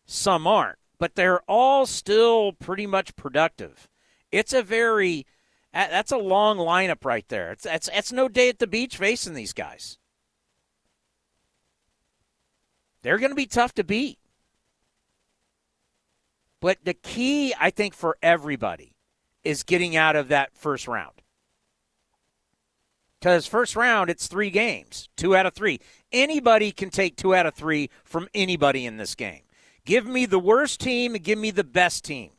[0.06, 3.88] Some aren't, but they're all still pretty much productive.
[4.30, 5.26] It's a very
[5.72, 7.50] that's a long lineup right there.
[7.50, 9.98] It's it's, it's no day at the beach facing these guys.
[13.02, 14.20] They're going to be tough to beat.
[16.60, 18.94] But the key, I think, for everybody
[19.42, 21.20] is getting out of that first round.
[23.18, 25.80] Because first round, it's three games, two out of three.
[26.12, 29.42] Anybody can take two out of three from anybody in this game.
[29.84, 32.30] Give me the worst team and give me the best team.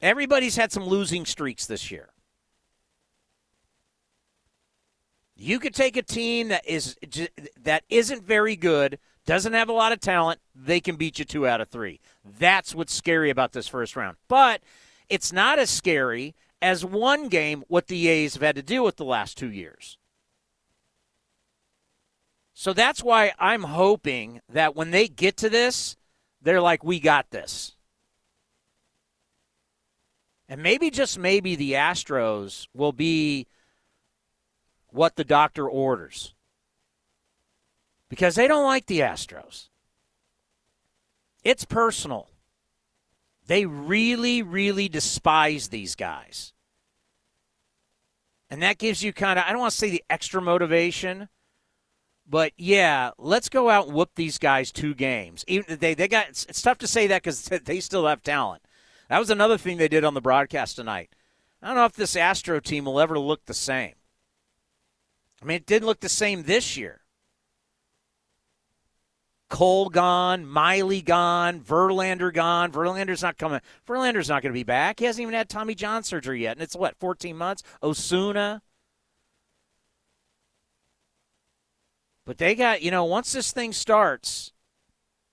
[0.00, 2.10] Everybody's had some losing streaks this year.
[5.34, 6.96] You could take a team that is
[7.60, 11.46] that isn't very good, doesn't have a lot of talent, they can beat you 2
[11.46, 12.00] out of 3.
[12.24, 14.16] That's what's scary about this first round.
[14.28, 14.62] But
[15.10, 18.96] it's not as scary as one game what the A's have had to deal with
[18.96, 19.98] the last 2 years.
[22.58, 25.94] So that's why I'm hoping that when they get to this,
[26.40, 27.76] they're like, we got this.
[30.48, 33.46] And maybe, just maybe, the Astros will be
[34.88, 36.34] what the doctor orders.
[38.08, 39.68] Because they don't like the Astros.
[41.44, 42.30] It's personal.
[43.46, 46.54] They really, really despise these guys.
[48.48, 51.28] And that gives you kind of, I don't want to say the extra motivation,
[52.28, 55.44] but yeah, let's go out and whoop these guys two games.
[55.46, 58.62] Even they they got it's, tough to say that because they still have talent.
[59.08, 61.10] That was another thing they did on the broadcast tonight.
[61.62, 63.94] I don't know if this Astro team will ever look the same.
[65.42, 67.02] I mean, it didn't look the same this year.
[69.48, 72.72] Cole gone, Miley gone, Verlander gone.
[72.72, 73.60] Verlander's not coming.
[73.86, 74.98] Verlander's not going to be back.
[74.98, 77.62] He hasn't even had Tommy John surgery yet, and it's what 14 months.
[77.82, 78.62] Osuna.
[82.26, 84.52] But they got, you know, once this thing starts,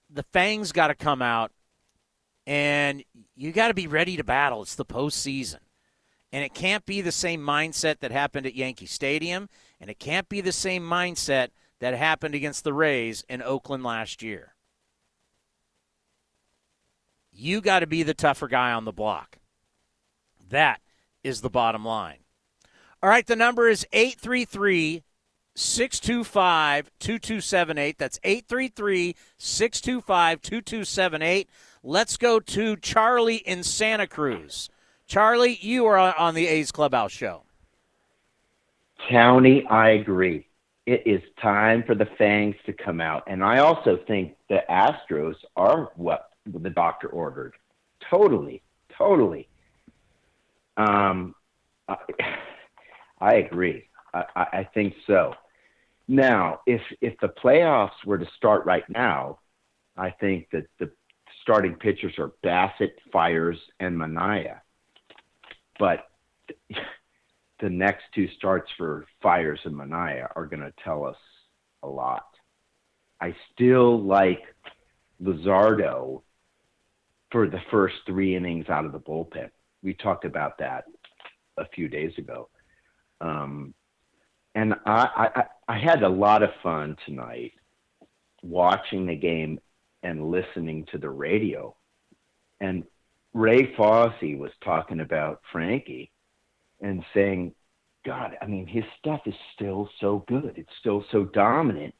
[0.09, 1.51] the fangs got to come out,
[2.45, 3.03] and
[3.35, 4.61] you got to be ready to battle.
[4.61, 5.57] It's the postseason.
[6.31, 9.49] And it can't be the same mindset that happened at Yankee Stadium,
[9.81, 14.21] and it can't be the same mindset that happened against the Rays in Oakland last
[14.21, 14.53] year.
[17.31, 19.39] You got to be the tougher guy on the block.
[20.49, 20.81] That
[21.23, 22.19] is the bottom line.
[23.01, 25.03] All right, the number is 833
[25.55, 27.97] 625 2278.
[27.97, 31.49] That's 833 625 2278.
[31.83, 34.69] Let's go to Charlie in Santa Cruz.
[35.05, 37.43] Charlie, you are on the A's Clubhouse show.
[39.09, 40.47] County, I agree.
[40.85, 43.23] It is time for the Fangs to come out.
[43.27, 47.53] And I also think the Astros are what the doctor ordered.
[48.09, 48.61] Totally,
[48.97, 49.47] totally.
[50.77, 51.35] Um,
[51.87, 51.97] I,
[53.21, 53.87] I agree.
[54.13, 55.35] I, I think so.
[56.07, 59.39] Now, if if the playoffs were to start right now,
[59.95, 60.91] I think that the
[61.41, 64.59] starting pitchers are Bassitt, Fiers, and Manaea.
[65.79, 66.05] But
[67.59, 71.17] the next two starts for Fiers and Manaea are going to tell us
[71.83, 72.25] a lot.
[73.21, 74.41] I still like
[75.21, 76.23] Luzardo
[77.31, 79.49] for the first three innings out of the bullpen.
[79.81, 80.85] We talked about that
[81.57, 82.49] a few days ago.
[83.21, 83.73] Um,
[84.55, 87.53] and I, I, had a lot of fun tonight
[88.41, 89.59] watching the game
[90.01, 91.75] and listening to the radio.
[92.59, 92.83] And
[93.33, 96.11] Ray Fosse was talking about Frankie
[96.81, 97.53] and saying,
[98.05, 100.53] God, I mean, his stuff is still so good.
[100.57, 101.95] It's still so dominant.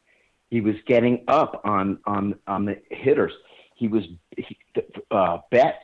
[0.49, 3.31] He was getting up on on on the hitters.
[3.75, 4.03] He was
[4.37, 4.57] he,
[5.09, 5.77] uh, Betts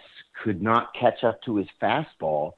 [0.44, 2.52] could not catch up to his fastball,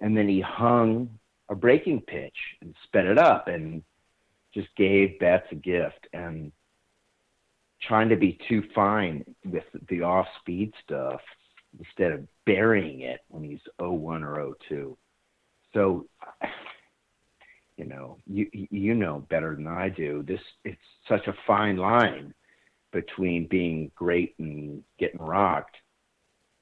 [0.00, 3.82] and then he hung a breaking pitch and sped it up and
[4.56, 6.08] just gave Betts a gift.
[6.12, 6.50] And
[7.82, 11.20] trying to be too fine with the off speed stuff
[11.78, 14.96] instead of burying it when he's 01 or 02.
[15.74, 16.06] So,
[17.76, 20.24] you know, you you know better than I do.
[20.26, 22.32] This it's such a fine line
[22.92, 25.76] between being great and getting rocked.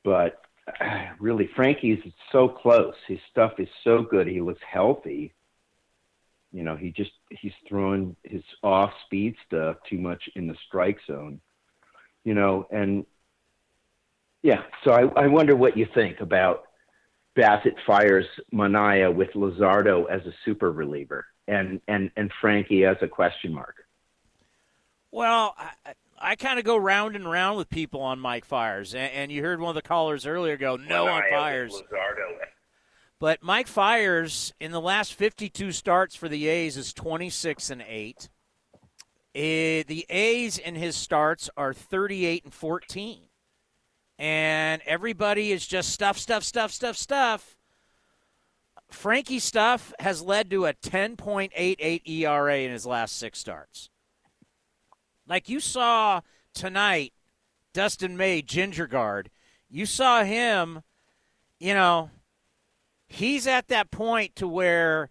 [0.03, 0.43] But
[1.21, 2.01] really, Frankie's
[2.33, 2.95] so close.
[3.07, 4.27] His stuff is so good.
[4.27, 5.33] He looks healthy.
[6.55, 10.99] You know, he just he's throwing his off speed stuff too much in the strike
[11.05, 11.41] zone.
[12.23, 13.05] you know, and
[14.43, 14.63] yeah.
[14.85, 16.63] So I, I wonder what you think about
[17.37, 23.09] Bassitt Fiers Manaea with Luzardo as a super reliever and and and Frankie as a
[23.09, 23.85] question mark.
[25.11, 29.13] Well, I, I kind of go round and round with people on Mike Fiers, and,
[29.13, 31.83] and you heard one of the callers earlier go no on Fiers.
[33.25, 38.29] But Mike Fiers in the last 52 starts for the A's is 26 and 8.
[39.35, 43.21] Eh, the A's in his starts are 38 and 14.
[44.19, 47.57] And everybody is just stuff, stuff, stuff, stuff, stuff.
[48.91, 53.89] Frankie stuff has led to a 10.88 ERA in his last six starts.
[55.27, 56.21] Like you saw
[56.53, 57.15] tonight,
[57.73, 59.29] Dustin May, Gingergaard,
[59.71, 60.83] you saw him,
[61.59, 62.11] you know,
[63.07, 65.11] he's at that point to where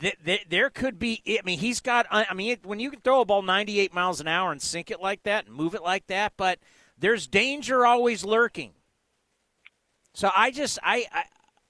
[0.00, 1.22] th- th- there could be.
[1.28, 2.06] I mean, he's got.
[2.10, 5.00] I mean, when you can throw a ball 98 miles an hour and sink it
[5.00, 6.58] like that and move it like that, but
[6.98, 8.72] there's danger always lurking.
[10.14, 11.24] So I just, I, I,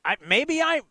[0.05, 0.83] I maybe I,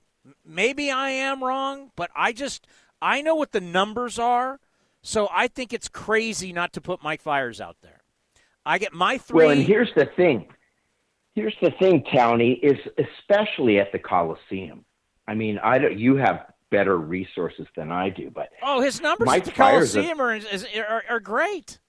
[0.45, 2.65] maybe I am wrong, but I just,
[3.01, 4.59] I know what the numbers are.
[5.01, 8.01] So I think it's crazy not to put Mike Fiers out there.
[8.65, 9.45] I get my three.
[9.45, 10.47] Well, and here's the thing.
[11.33, 14.83] Here's the thing, Townie, is especially at the Coliseum.
[15.27, 19.25] I mean, I don't, you have better resources than I do, but oh, his numbers
[19.25, 21.79] Mike at the Coliseum are, is, are, are great.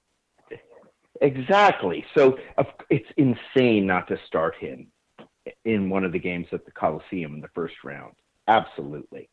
[1.20, 2.05] Exactly.
[2.14, 2.38] So
[2.90, 4.88] it's insane not to start him
[5.64, 8.14] in one of the games at the Coliseum in the first round.
[8.49, 9.28] Absolutely.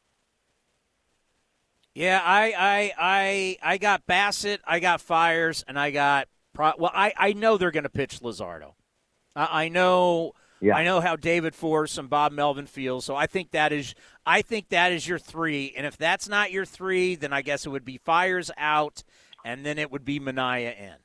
[1.96, 6.28] Yeah, I, I, I, I got Bassitt, I got Fiers, and I got.
[6.54, 8.74] Pro- well, I, I know they're going to pitch Luzardo.
[9.40, 10.34] I, I know.
[10.62, 10.76] Yeah.
[10.76, 14.42] I know how David Forst and Bob Melvin feel, so I think that is I
[14.42, 15.74] think that is your three.
[15.78, 19.04] And if that's not your three, then I guess it would be Fiers out,
[19.46, 20.96] and then it would be Manaea in.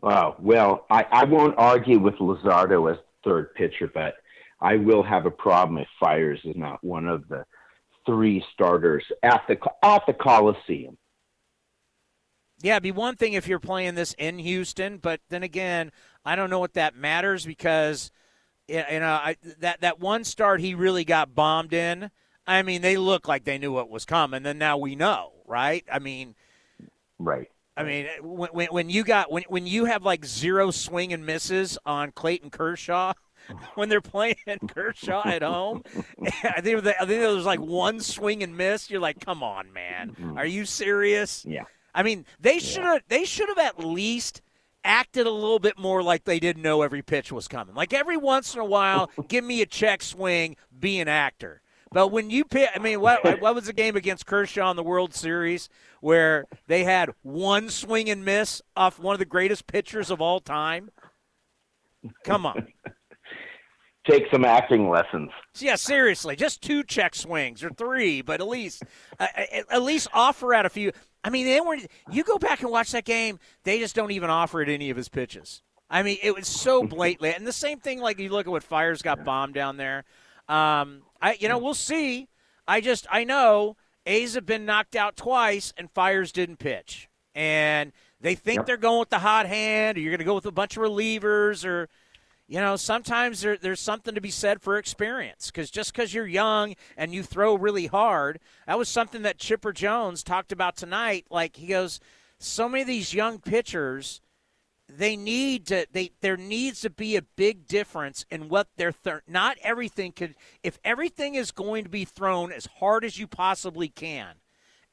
[0.00, 0.34] Wow.
[0.40, 4.16] Well, I, I won't argue with Luzardo as third pitcher, but
[4.60, 7.44] I will have a problem if Fiers is not one of the
[8.04, 10.98] three starters at the at the Coliseum.
[12.60, 15.92] Yeah, it'd be one thing if you're playing this in Houston, but then again,
[16.24, 18.10] I don't know what that matters because
[18.68, 22.10] you know I, that that one start he really got bombed in.
[22.46, 24.42] I mean, they look like they knew what was coming.
[24.42, 25.84] Then now we know, right?
[25.90, 26.34] I mean,
[27.18, 27.50] right.
[27.76, 31.26] I mean, when, when, when you got when when you have like zero swing and
[31.26, 33.12] misses on Clayton Kershaw.
[33.74, 34.36] When they're playing
[34.68, 35.82] Kershaw at home,
[36.42, 38.88] I think I think there was like one swing and miss.
[38.88, 40.38] You're like, come on, man, mm-hmm.
[40.38, 41.44] are you serious?
[41.46, 41.64] Yeah.
[41.94, 44.40] I mean, they should have they should have at least
[44.84, 47.74] acted a little bit more like they didn't know every pitch was coming.
[47.74, 51.62] Like every once in a while, give me a check swing, be an actor.
[51.92, 54.82] But when you pick, I mean, what what was the game against Kershaw in the
[54.82, 55.68] World Series
[56.00, 60.40] where they had one swing and miss off one of the greatest pitchers of all
[60.40, 60.90] time?
[62.24, 62.68] Come on.
[64.08, 65.30] Take some acting lessons.
[65.58, 68.82] Yeah, seriously, just two check swings or three, but at least
[69.18, 69.26] uh,
[69.70, 70.92] at least offer out a few.
[71.22, 71.86] I mean, they weren't.
[72.10, 74.96] You go back and watch that game; they just don't even offer at any of
[74.96, 75.62] his pitches.
[75.88, 78.00] I mean, it was so blatantly, and the same thing.
[78.00, 80.04] Like you look at what Fiers got bombed down there.
[80.48, 82.28] Um, I, you know, we'll see.
[82.68, 87.92] I just, I know A's have been knocked out twice, and Fiers didn't pitch, and
[88.20, 88.66] they think Yep.
[88.66, 90.82] they're going with the hot hand, or you're going to go with a bunch of
[90.82, 91.88] relievers, or
[92.46, 96.26] you know, sometimes there, there's something to be said for experience because just because you're
[96.26, 101.26] young and you throw really hard, that was something that Chipper Jones talked about tonight.
[101.30, 102.00] Like he goes,
[102.38, 104.20] so many of these young pitchers,
[104.88, 105.86] they need to.
[105.90, 108.92] They there needs to be a big difference in what they're.
[108.92, 110.34] Th- not everything could.
[110.62, 114.34] If everything is going to be thrown as hard as you possibly can,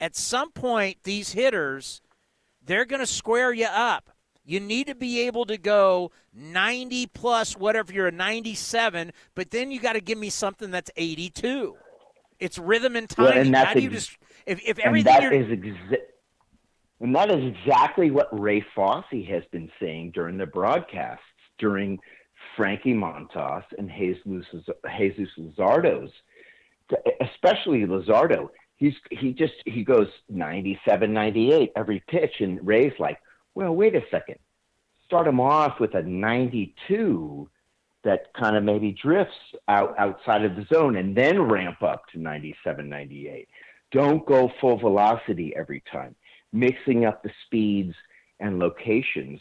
[0.00, 2.00] at some point these hitters,
[2.64, 4.10] they're going to square you up.
[4.44, 9.70] You need to be able to go 90 plus, whatever you're a 97, but then
[9.70, 11.76] you got to give me something that's 82.
[12.40, 13.46] It's rhythm and Well, timing.
[13.46, 14.16] and that's How do you just
[14.46, 15.96] if, if and everything that you're is exa-
[17.00, 21.22] and that is exactly what Ray Fosse has been saying during the broadcasts
[21.58, 22.00] during
[22.56, 24.24] Frankie Montas and Jesus
[24.98, 26.10] Jesus Luzardo's,
[27.20, 28.48] especially Luzardo.
[28.76, 33.18] He's he just he goes 97, 98 every pitch, and Ray's like,
[33.54, 34.38] well, wait a second,
[35.04, 37.48] start him off with a 92
[38.04, 39.34] that kind of maybe drifts
[39.68, 43.48] out outside of the zone and then ramp up to 97 98
[43.92, 46.16] don't go full velocity every time.
[46.52, 47.94] Mixing up the speeds
[48.40, 49.40] and locations.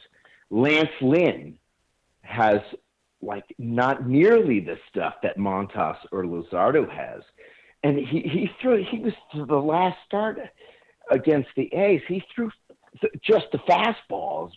[0.50, 1.58] Lance lynn
[2.22, 2.60] has
[3.22, 7.22] like not nearly the stuff that montas or Luzardo has.
[7.84, 10.40] And he he threw he was the last start
[11.10, 12.02] against the a's.
[12.08, 12.54] He threw th-
[13.24, 14.52] just the fastballs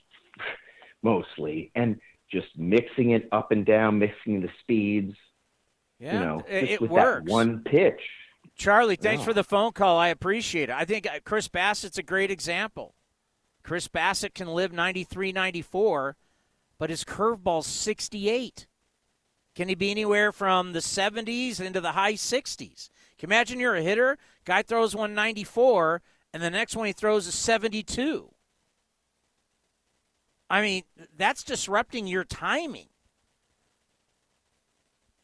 [1.02, 5.14] mostly, and just mixing it up and down, mixing the speeds.
[6.00, 7.24] Yeah, you know, it, just it with works.
[7.26, 8.00] that one pitch.
[8.56, 9.26] Charlie, thanks Yeah.
[9.26, 9.98] for the phone call.
[9.98, 10.74] I appreciate it.
[10.74, 12.94] I think uh, Chris Bassitt's a great example.
[13.62, 16.16] Chris Bassitt can live 93, 94,
[16.78, 18.66] but his curveball's 68.
[19.54, 22.90] Can he be anywhere from the 70s into the high 60s?
[23.18, 26.02] Can you imagine you're a hitter, guy throws 194,
[26.34, 28.28] and the next one he throws is 72.
[30.50, 30.82] I mean,
[31.16, 32.88] that's disrupting your timing.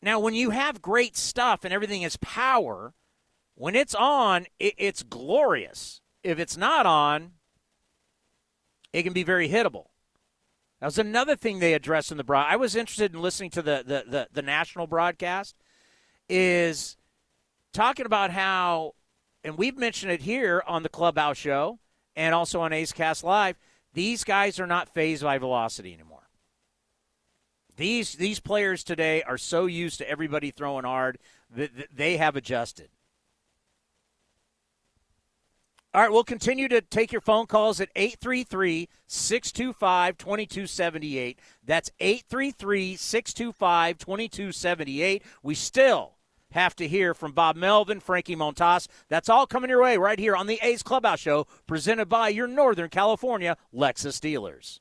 [0.00, 2.94] Now, when you have great stuff and everything is power,
[3.56, 6.00] when it's on, it, it's glorious.
[6.22, 7.32] If it's not on,
[8.92, 9.86] it can be very hittable.
[10.78, 12.46] That was another thing they addressed in the broad.
[12.48, 15.56] I was interested in listening to the, the, the, the national broadcast,
[16.28, 16.96] is
[17.72, 18.94] talking about how,
[19.44, 21.78] and we've mentioned it here on the Clubhouse Show
[22.16, 23.56] and also on A's Cast Live,
[23.94, 26.28] these guys are not phased by velocity anymore.
[27.76, 31.18] These these players today are so used to everybody throwing hard
[31.50, 32.90] that they have adjusted.
[35.92, 41.38] All right, we'll continue to take your phone calls at 833 625 2278.
[41.64, 45.22] That's 833 625 2278.
[45.42, 46.12] We still
[46.52, 48.88] have to hear from Bob Melvin, Frankie Montas.
[49.08, 52.46] That's all coming your way right here on the A's Clubhouse Show, presented by your
[52.46, 54.80] Northern California Lexus dealers.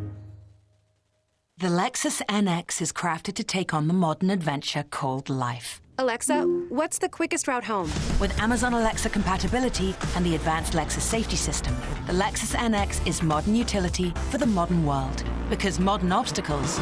[1.61, 5.79] The Lexus NX is crafted to take on the modern adventure called life.
[5.99, 7.87] Alexa, what's the quickest route home?
[8.19, 11.75] With Amazon Alexa compatibility and the advanced Lexus safety system,
[12.07, 15.23] the Lexus NX is modern utility for the modern world.
[15.51, 16.79] Because modern obstacles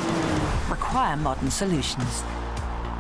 [0.70, 2.24] require modern solutions.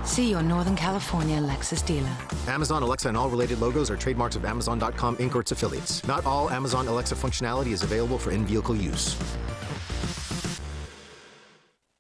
[0.04, 2.12] See your Northern California Lexus dealer.
[2.50, 5.34] Amazon Alexa and all related logos are trademarks of Amazon.com Inc.
[5.34, 6.06] or its affiliates.
[6.06, 9.16] Not all Amazon Alexa functionality is available for in vehicle use.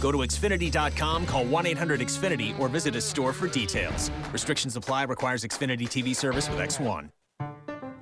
[0.00, 4.10] Go to Xfinity.com, call 1 800 Xfinity, or visit a store for details.
[4.32, 7.10] Restrictions apply, requires Xfinity TV service with X1.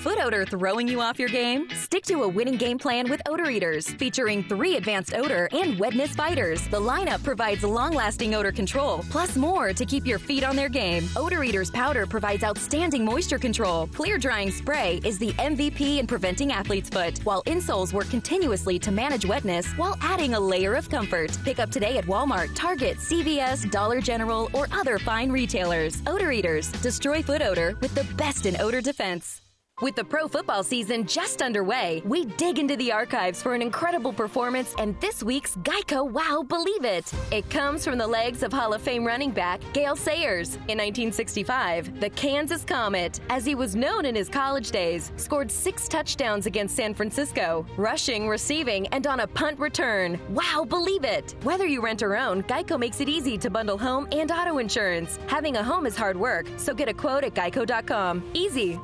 [0.00, 1.68] Foot odor throwing you off your game?
[1.74, 6.14] Stick to a winning game plan with Odor Eaters, featuring three advanced odor and wetness
[6.14, 6.66] fighters.
[6.68, 10.70] The lineup provides long lasting odor control, plus more to keep your feet on their
[10.70, 11.06] game.
[11.16, 13.88] Odor Eaters powder provides outstanding moisture control.
[13.88, 18.90] Clear drying spray is the MVP in preventing athlete's foot, while insoles work continuously to
[18.90, 21.36] manage wetness while adding a layer of comfort.
[21.44, 26.00] Pick up today at Walmart, Target, CVS, Dollar General, or other fine retailers.
[26.06, 29.42] Odor Eaters destroy foot odor with the best in odor defense.
[29.80, 34.12] With the pro football season just underway, we dig into the archives for an incredible
[34.12, 37.10] performance and this week's Geico Wow Believe It.
[37.32, 40.56] It comes from the legs of Hall of Fame running back Gale Sayers.
[40.68, 45.88] In 1965, the Kansas Comet, as he was known in his college days, scored six
[45.88, 50.20] touchdowns against San Francisco, rushing, receiving, and on a punt return.
[50.28, 51.34] Wow Believe It.
[51.42, 55.18] Whether you rent or own, Geico makes it easy to bundle home and auto insurance.
[55.26, 58.30] Having a home is hard work, so get a quote at geico.com.
[58.34, 58.78] Easy.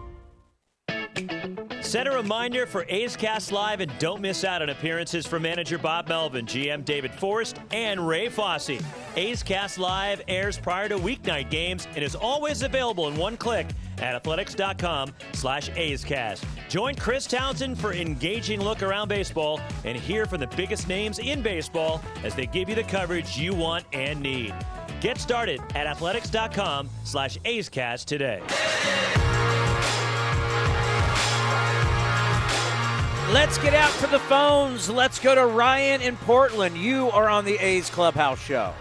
[1.87, 5.79] Set a reminder for A's Cast Live and don't miss out on appearances from manager
[5.79, 8.83] Bob Melvin, GM David Forst, and Ray Fosse.
[9.15, 13.69] A's Cast Live airs prior to weeknight games and is always available in one click
[13.99, 16.45] at athletics.com slash A'scast.
[16.69, 21.41] Join Chris Townsend for engaging look around baseball and hear from the biggest names in
[21.41, 24.55] baseball as they give you the coverage you want and need.
[25.01, 28.43] Get started at athletics.com slash A'scast today.
[33.33, 34.89] Let's get out to the phones.
[34.89, 36.77] Let's go to Ryan in Portland.
[36.77, 38.73] You are on the A's Clubhouse Show.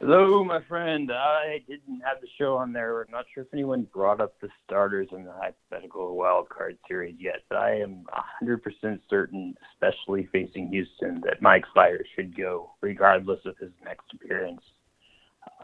[0.00, 1.12] Hello, my friend.
[1.12, 3.02] I didn't have the show on there.
[3.02, 7.14] I'm not sure if anyone brought up the starters in the hypothetical wild card series
[7.20, 8.06] yet, but I am
[8.42, 14.62] 100% certain, especially facing Houston, that Mike Fiers should go regardless of his next appearance.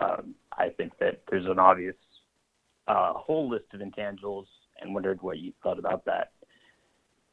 [0.00, 1.96] Um, I think that there's an obvious
[2.86, 4.46] uh, whole list of intangibles
[4.80, 6.30] and wondered what you thought about that.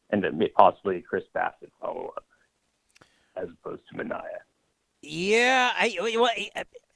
[0.10, 2.26] And then possibly Chris Bassitt follow up
[3.36, 4.41] as opposed to Manaea.
[5.01, 6.32] Yeah, I, well,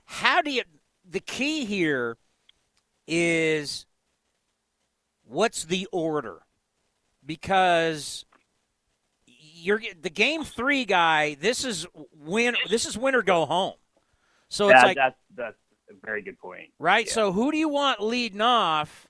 [0.06, 0.64] how do you?
[1.10, 2.18] The key here
[3.08, 3.86] is
[5.26, 6.42] what's the order?
[7.26, 8.26] Because
[9.26, 11.36] you're the game three guy.
[11.36, 12.56] This is win.
[12.70, 13.76] This is win or go home.
[14.50, 15.58] So it's like that's that's
[15.90, 16.70] a very good point.
[16.80, 17.06] right.
[17.08, 17.14] Yeah.
[17.14, 19.08] So who do you want leading off?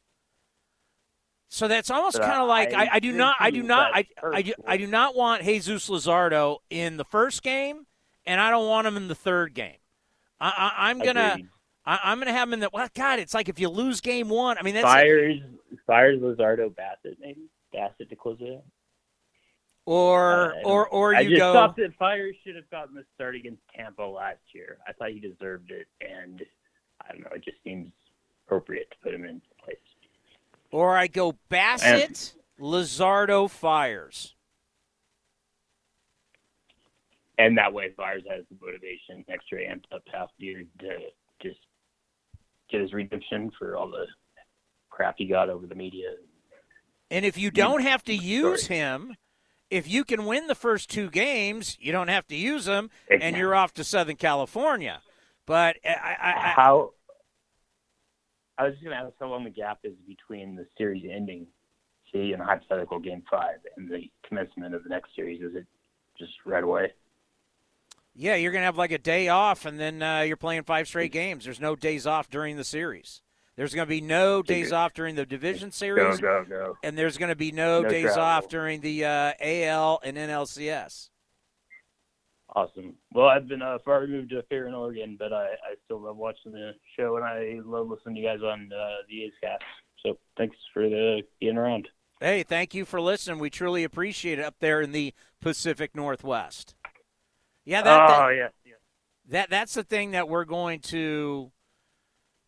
[1.54, 4.41] So that's almost kind of like I, I do not I do not I, I,
[4.41, 7.86] do, I do not want Jesus Luzardo in the first game,
[8.26, 9.76] and I don't want him in the third game.
[10.41, 10.47] I,
[10.78, 11.38] I, I'm gonna.
[11.86, 12.72] I, I'm gonna have him in the.
[12.74, 14.58] Well, God, it's like if you lose game one.
[14.58, 15.41] I mean, that's Fiers,
[15.86, 17.41] Fiers, Luzardo, Bassitt, maybe
[17.72, 18.64] Bassitt to close it out.
[19.86, 21.54] or don't- or or I just go.
[21.54, 24.80] thought that Fiers should have gotten the start against Tampa last year.
[24.88, 26.41] I thought he deserved it, and
[27.08, 27.30] I don't know.
[27.36, 27.91] It just seems
[28.47, 29.39] appropriate to put him in.
[30.74, 34.34] Or I go Bassitt, Luzardo, Fiers.
[37.38, 40.97] And that way, Fiers has the motivation extra amped up half year to
[41.43, 41.59] just
[42.71, 44.07] get his redemption for all the
[44.89, 46.09] crap he got over the media.
[47.11, 49.15] And if you don't have to use him,
[49.69, 53.38] if you can win the first two games, you don't have to use him, and
[53.38, 55.01] you're off to Southern California.
[55.45, 56.93] But eh, I, I, I, How?
[58.58, 61.47] I was just going to ask how long the gap is between the series ending,
[62.12, 65.41] see, in a hypothetical game five, and the commencement of the next series.
[65.41, 65.66] Is it
[66.18, 66.93] just right away?
[68.16, 71.12] yeah, you're gonna have like a day off, and then uh, you're playing five straight
[71.12, 71.45] games.
[71.45, 73.22] There's no days off during the series.
[73.56, 76.78] There's going to be no days off during the division series, go, go.
[76.84, 78.24] and there's going to be no, No days travel.
[78.24, 81.10] off during the uh, AL and NLCS.
[82.56, 82.93] Awesome.
[83.14, 86.18] Well, I've been uh, far removed to Fair in Oregon, but I, I still love
[86.18, 89.64] watching the show, and I love listening to you guys on uh, the A's cast.
[90.06, 91.88] So thanks for the being around.
[92.20, 93.39] Hey, thank you for listening.
[93.39, 96.76] We truly appreciate it up there in the Pacific Northwest.
[97.66, 98.47] Yeah, that, that- oh, yeah.
[99.30, 101.51] that that's the thing that we're going to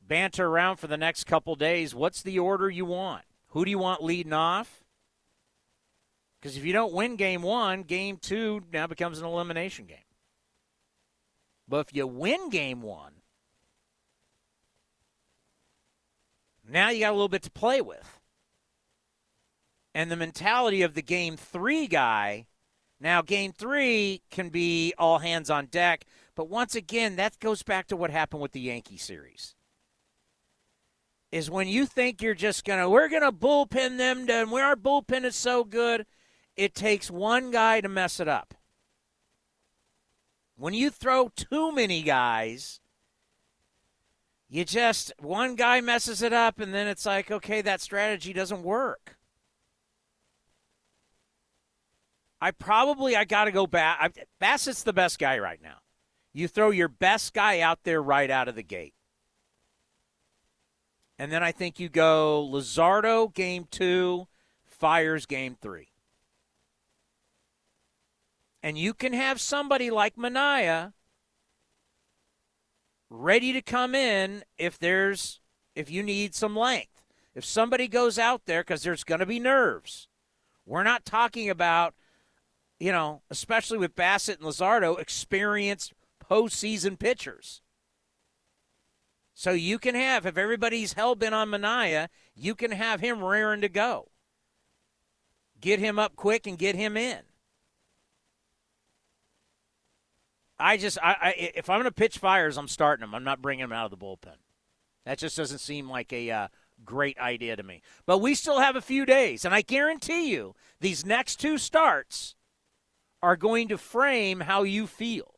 [0.06, 1.96] banter around for the next couple days.
[1.96, 3.24] What's the order you want?
[3.50, 4.84] Who do you want leading off?
[6.46, 9.98] Because if you don't win game one, game two now becomes an elimination game.
[11.68, 13.14] But if you win game one,
[16.70, 18.20] now you got a little bit to play with.
[19.96, 22.46] And the mentality of the game three guy
[23.00, 27.88] now, game three can be all hands on deck, but once again, that goes back
[27.88, 29.56] to what happened with the Yankee series.
[31.32, 35.24] Is when you think you're just gonna, we're gonna bullpen them, and where our bullpen
[35.24, 36.06] is so good,
[36.56, 38.54] it takes one guy to mess it up.
[40.58, 42.80] When you throw too many guys,
[44.48, 48.64] you just one guy messes it up, and then it's like, okay, that strategy doesn't
[48.64, 49.18] work.
[52.40, 54.18] I probably I got to go back.
[54.40, 55.78] Bassitt's the best guy right now.
[56.32, 58.94] You throw your best guy out there right out of the gate,
[61.18, 64.28] and then I think you go Luzardo game two,
[64.64, 65.90] Fiers game three,
[68.66, 70.94] and you can have somebody like Manaea
[73.12, 75.40] ready to come in if there's
[75.76, 77.04] if you need some length.
[77.36, 80.08] If somebody goes out there because there's going to be nerves.
[80.66, 81.94] We're not talking about
[82.80, 87.62] you know, especially with Bassitt and Luzardo, experienced postseason pitchers.
[89.36, 93.62] So you can have, if everybody's hell bent on Manaea, you can have him raring
[93.62, 94.10] to go.
[95.62, 97.22] Get him up quick and get him in.
[100.60, 103.14] I just, I, I if I'm going to pitch Fiers, I'm starting them.
[103.14, 104.38] I'm not bringing them out of the bullpen.
[105.06, 106.48] That just doesn't seem like a uh,
[106.84, 107.82] great idea to me.
[108.06, 112.36] But we still have a few days, and I guarantee you these next two starts
[113.22, 115.36] are going to frame how you feel.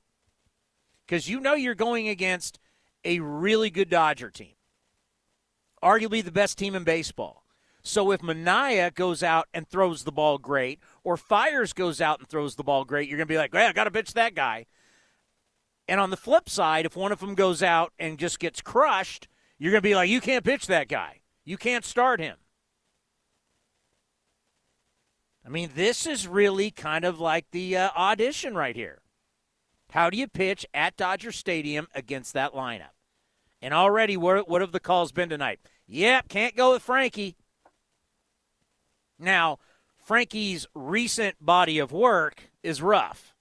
[1.05, 2.59] Because you know you're going against
[3.05, 4.55] a really good Dodger team,
[5.81, 7.45] arguably the best team in baseball.
[7.81, 12.27] So if Manaea goes out and throws the ball great, or Fiers goes out and
[12.27, 14.35] throws the ball great, you're going to be like, hey, I got to pitch that
[14.35, 14.65] guy.
[15.87, 19.27] And on the flip side, if one of them goes out and just gets crushed,
[19.57, 21.21] you're going to be like, you can't pitch that guy.
[21.45, 22.35] You can't start him.
[25.45, 29.01] I mean, this is really kind of like the uh, audition right here.
[29.91, 32.91] How do you pitch at Dodger Stadium against that lineup?
[33.61, 35.61] And already, what, what have the calls been tonight?
[35.87, 37.37] Yep, can't go with Frankie.
[39.17, 39.59] Now,
[39.97, 43.33] Frankie's recent body of work is rough.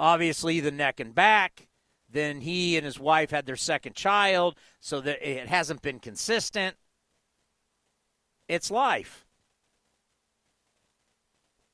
[0.00, 1.68] Obviously, the neck and back.
[2.10, 6.74] Then he and his wife had their second child, so that it hasn't been consistent.
[8.48, 9.26] It's life.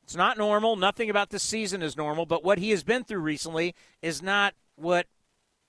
[0.03, 0.77] It's not normal.
[0.77, 4.55] Nothing about this season is normal, but what he has been through recently is not
[4.75, 5.07] what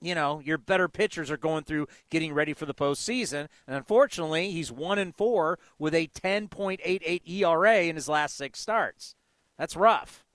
[0.02, 3.48] you know your better pitchers are going through getting ready for the postseason.
[3.68, 9.16] And unfortunately, he's one and four with a 10.88 ERA in his last six starts.
[9.58, 10.26] That's rough.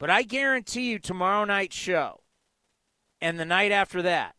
[0.00, 2.22] But I guarantee you, tomorrow night's show
[3.20, 4.34] and the night after that,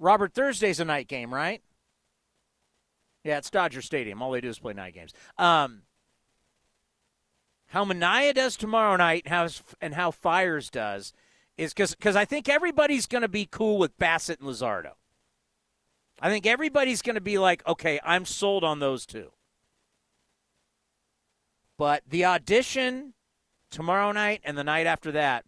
[0.00, 1.62] Robert Thursday's a night game, right?
[3.22, 4.20] Yeah, it's Dodger Stadium.
[4.20, 5.12] All they do is play night games.
[5.38, 5.82] Um,
[7.66, 9.48] how Manaea does tomorrow night and how,
[9.80, 11.12] and how Fiers does
[11.56, 14.92] is because I think everybody's going to be cool with Bassitt and Luzardo.
[16.20, 19.30] I think everybody's going to be like, okay, I'm sold on those two.
[21.76, 23.14] But the audition
[23.70, 25.44] tomorrow night and the night after that,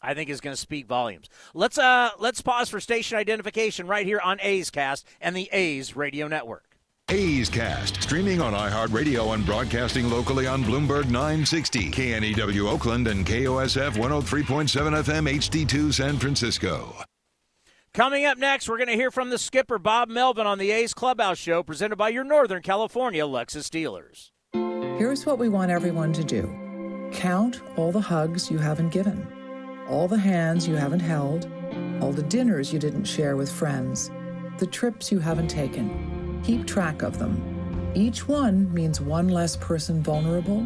[0.00, 1.28] I think is going to speak volumes.
[1.54, 5.96] Let's uh let's pause for station identification right here on A's Cast and the A's
[5.96, 6.74] Radio Network.
[7.10, 13.92] A's Cast, streaming on iHeartRadio and broadcasting locally on Bloomberg 960, KNEW Oakland, and KOSF
[13.92, 16.94] 103.7 FM HD2 San Francisco.
[17.92, 20.94] Coming up next, we're going to hear from the skipper Bob Melvin on the A's
[20.94, 24.32] Clubhouse Show, presented by your Northern California Lexus dealers.
[24.52, 26.63] Here's what we want everyone to do
[27.12, 29.26] count all the hugs you haven't given,
[29.88, 31.50] all the hands you haven't held,
[32.00, 34.10] all the dinners you didn't share with friends,
[34.58, 36.40] the trips you haven't taken.
[36.44, 37.92] Keep track of them.
[37.94, 40.62] Each one means one less person vulnerable,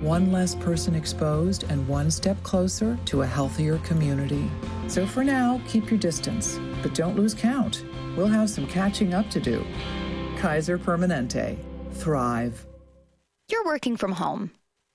[0.00, 4.50] one less person exposed, and one step closer to a healthier community.
[4.88, 7.84] So for now, keep your distance, but don't lose count.
[8.16, 9.64] We'll have some catching up to do.
[10.36, 11.56] Kaiser Permanente.
[11.92, 12.66] Thrive.
[13.50, 14.50] You're working from home.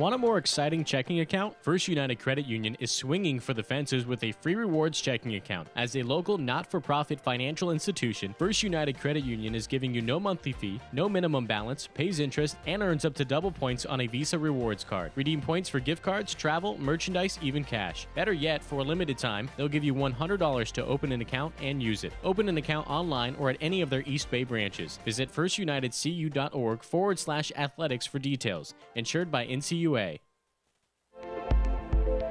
[0.00, 1.54] Want a more exciting checking account?
[1.60, 5.68] First United Credit Union is swinging for the fences with a free rewards checking account.
[5.76, 10.00] As a local not for profit financial institution, First United Credit Union is giving you
[10.00, 14.00] no monthly fee, no minimum balance, pays interest, and earns up to double points on
[14.00, 15.12] a Visa rewards card.
[15.16, 18.06] Redeem points for gift cards, travel, merchandise, even cash.
[18.14, 21.82] Better yet, for a limited time, they'll give you $100 to open an account and
[21.82, 22.14] use it.
[22.24, 24.98] Open an account online or at any of their East Bay branches.
[25.04, 28.74] Visit firstunitedcu.org forward slash athletics for details.
[28.94, 29.44] Insured by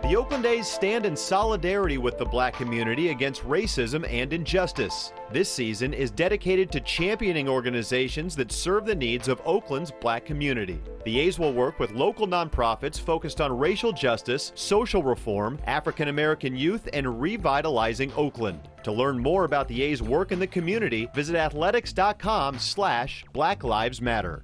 [0.10, 5.14] The Oakland A's stand in solidarity with the black community against racism and injustice.
[5.32, 10.82] This season is dedicated to championing organizations that serve the needs of Oakland's black community.
[11.05, 16.55] The A's will work with local nonprofits focused on racial justice, social reform, African American
[16.55, 18.68] youth, and revitalizing Oakland.
[18.86, 24.01] To learn more about the A's work in the community, visit athletics.com slash Black Lives
[24.01, 24.43] Matter.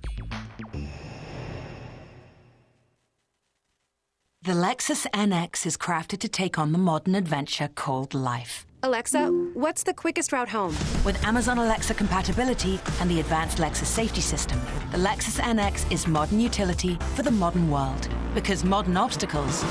[4.46, 8.64] The Lexus NX is crafted to take on the modern adventure called life.
[8.84, 10.76] Alexa, what's the quickest route home?
[11.04, 16.40] With Amazon Alexa compatibility and the advanced Lexus safety system, the Lexus NX is modern
[16.40, 18.08] utility for the modern world.
[18.36, 19.64] Because modern obstacles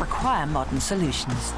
[0.00, 1.52] require modern solutions.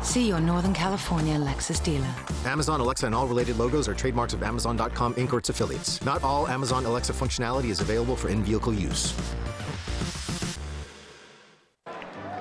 [0.00, 2.14] See your Northern California Lexus dealer.
[2.46, 5.30] Amazon Alexa and all related logos are trademarks of Amazon.com Inc.
[5.30, 6.02] or its affiliates.
[6.06, 9.12] Not all Amazon Alexa functionality is available for in vehicle use.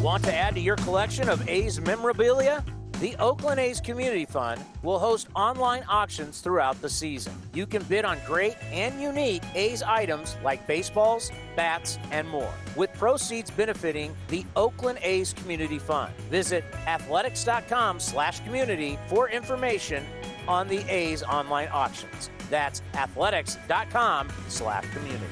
[0.00, 2.64] Want to add to your collection of A's memorabilia?
[3.00, 7.34] The Oakland A's Community Fund will host online auctions throughout the season.
[7.52, 12.90] You can bid on great and unique A's items like baseballs, bats, and more, with
[12.94, 16.14] proceeds benefiting the Oakland A's Community Fund.
[16.30, 20.06] Visit athletics.com/community for information
[20.48, 22.30] on the A's online auctions.
[22.48, 25.26] That's athletics.com/community.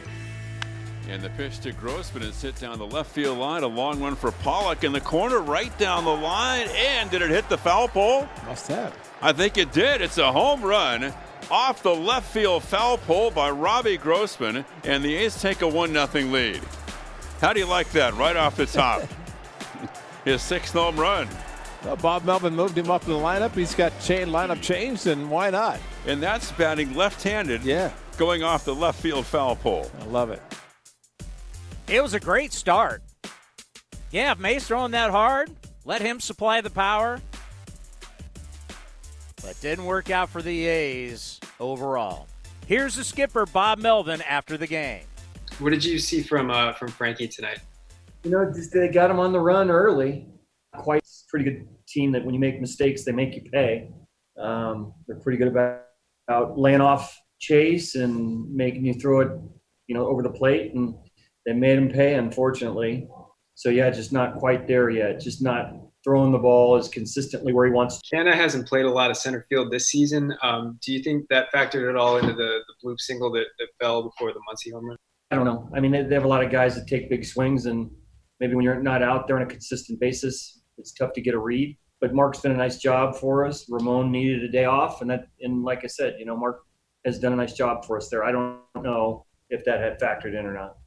[1.09, 3.63] And the pitch to Grossman is hit down the left field line.
[3.63, 6.69] A long one for Pollock in the corner, right down the line.
[6.77, 8.29] And did it hit the foul pole?
[8.45, 8.95] Must have.
[9.23, 10.03] I think it did.
[10.03, 11.15] It's a home run
[11.51, 14.67] off the left field foul pole by Robbie Grossman.
[14.85, 16.61] And the A's take a 1 0 lead.
[17.41, 19.03] How do you like that right off the top?
[20.27, 21.27] His sixth home run.
[21.85, 23.53] Well, Bob Melvin moved him up in the lineup.
[23.53, 25.79] He's got chain lineup changed, and why not?
[26.07, 27.63] And that's batting left handed.
[27.63, 27.93] Yeah.
[28.19, 29.91] Going off the left field foul pole.
[30.01, 30.43] I love it.
[31.91, 33.03] It was a great start.
[34.11, 35.51] Yeah, if May's throwing that hard,
[35.87, 37.19] let him supply the power.
[39.43, 42.27] But didn't work out for the A's overall.
[42.67, 45.05] Here's the skipper, Bob Melvin, after the game.
[45.61, 47.61] What did you see from uh, from Frankie tonight?
[48.23, 50.27] You know, they got him on the run early.
[50.77, 53.89] Quite pretty good team that when you make mistakes, they make you pay.
[54.39, 55.85] Um, they're pretty good about,
[56.29, 59.31] about laying off chase and making you throw it,
[59.87, 60.95] you know, over the plate, and
[61.49, 63.09] they made him pay, unfortunately.
[63.55, 65.19] So yeah, just not quite there yet.
[65.19, 65.73] Just not
[66.05, 68.03] throwing the ball as consistently where he wants.
[68.03, 68.17] To.
[68.17, 70.35] Canha hasn't played a lot of center field this season.
[70.43, 73.69] Um, do you think that factored at all into the, the bloop single that, that
[73.81, 74.99] fell before the Muncy home run?
[75.31, 75.71] I don't know.
[75.75, 77.91] I mean, they, they have a lot of guys that take big swings, and
[78.41, 81.39] maybe when you're not out there on a consistent basis, it's tough to get a
[81.39, 81.79] read.
[82.03, 83.67] But Mark's done a nice job for us.
[83.71, 86.61] Ramon needed a day off, and that, and like I said, you know, Mark
[87.07, 88.23] has done a nice job for us there.
[88.23, 90.78] I don't know if that had factored in or not.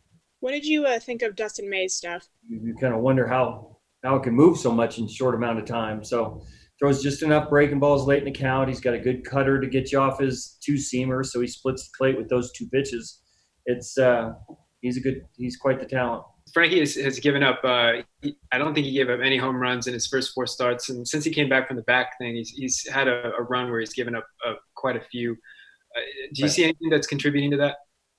[0.42, 2.28] What did you uh, think of Dustin May's stuff?
[2.48, 5.60] You, you kind of wonder how how it can move so much in short amount
[5.60, 6.04] of time.
[6.04, 6.42] So
[6.80, 8.68] throws just enough breaking balls late in the count.
[8.68, 11.84] He's got a good cutter to get you off his two seamer, so he splits
[11.88, 13.22] the plate with those two pitches.
[13.68, 14.34] It's uh,
[14.82, 16.24] he's a good he's quite the talent.
[16.56, 17.60] Frankie has, has given up.
[17.64, 20.48] Uh, he, I don't think he gave up any home runs in his first four
[20.48, 23.44] starts, and since he came back from the back thing, he's he's had a, a
[23.44, 25.34] run where he's given up uh, quite a few.
[25.34, 26.00] Uh,
[26.34, 26.52] do you Right.
[26.52, 27.76] see anything that's contributing to that?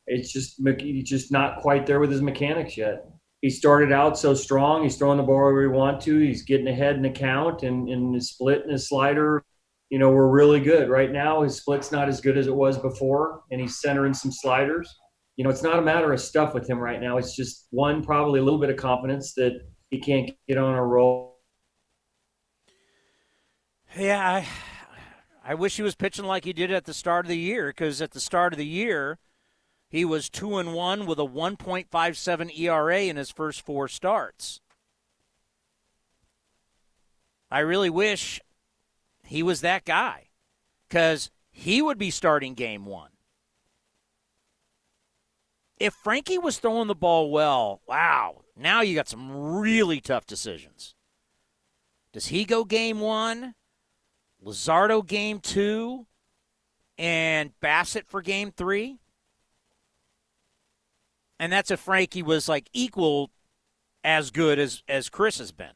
[0.07, 3.05] It's just he's just not quite there with his mechanics yet.
[3.41, 4.83] He started out so strong.
[4.83, 6.19] He's throwing the ball where he want to.
[6.19, 9.45] He's getting ahead in the count and, and his split and his slider.
[9.91, 11.43] You know, we're really good right now.
[11.43, 14.89] His split's not as good as it was before, and he's centering some sliders.
[15.37, 17.19] You know, it's not a matter of stuff with him right now.
[17.19, 19.61] It's just one, probably a little bit of confidence that
[19.91, 21.41] he can't get on a roll.
[23.97, 24.47] Yeah, I,
[25.45, 28.01] I wish he was pitching like he did at the start of the year because
[28.01, 29.19] at the start of the year,
[29.93, 34.63] he was 2 and 1 with a 1.57 ERA in his first four starts.
[37.51, 38.41] I really wish
[39.27, 40.29] he was that guy
[40.89, 43.11] because he would be starting game one.
[45.79, 50.95] If Frankie was throwing the ball well, wow, now you got some really tough decisions.
[52.15, 53.57] Does he go game one?
[54.43, 56.07] Luzardo game two?
[56.97, 59.02] And Bassitt for game three?
[61.43, 63.33] And that's if Frankie was like equal
[64.05, 65.75] as good as, as Chris has been.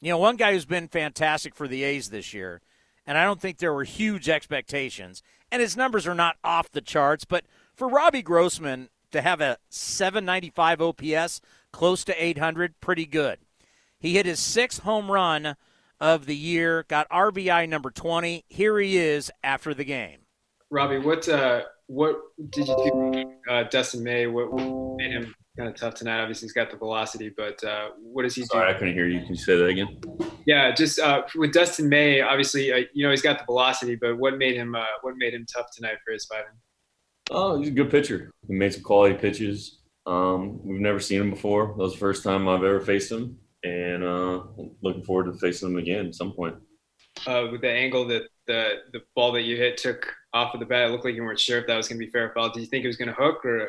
[0.00, 2.62] You know, one guy who's been fantastic for the A's this year,
[3.06, 6.80] and I don't think there were huge expectations, and his numbers are not off the
[6.80, 11.42] charts, but for Robbie Grossman to have a 795 OPS,
[11.72, 13.38] close to 800, pretty good.
[13.98, 15.56] He hit his sixth home run
[16.00, 18.46] of the year, got RBI number 20.
[18.48, 20.20] Here he is after the game.
[20.70, 22.16] Robbie, what uh, what
[22.48, 24.26] did you do, uh, Dustin May?
[24.26, 26.22] What, what made him kind of tough tonight.
[26.22, 28.74] Obviously, he's got the velocity, but uh, what does he Sorry, do?
[28.74, 29.20] I couldn't hear you.
[29.20, 30.00] Can you say that again?
[30.46, 34.16] Yeah, just uh, with Dustin May, obviously, uh, you know, he's got the velocity, but
[34.16, 36.44] what made him uh, what made him tough tonight for his five?
[37.30, 38.30] Oh, he's a good pitcher.
[38.48, 39.80] He made some quality pitches.
[40.06, 41.74] Um, we've never seen him before.
[41.76, 44.44] That was the first time I've ever faced him, and uh,
[44.80, 46.56] looking forward to facing him again at some point.
[47.26, 50.66] Uh, with the angle that the the ball that you hit took off of the
[50.66, 52.34] bat, it looked like you weren't sure if that was going to be fair or
[52.34, 52.50] foul.
[52.50, 53.68] Did you think it was going to hook, or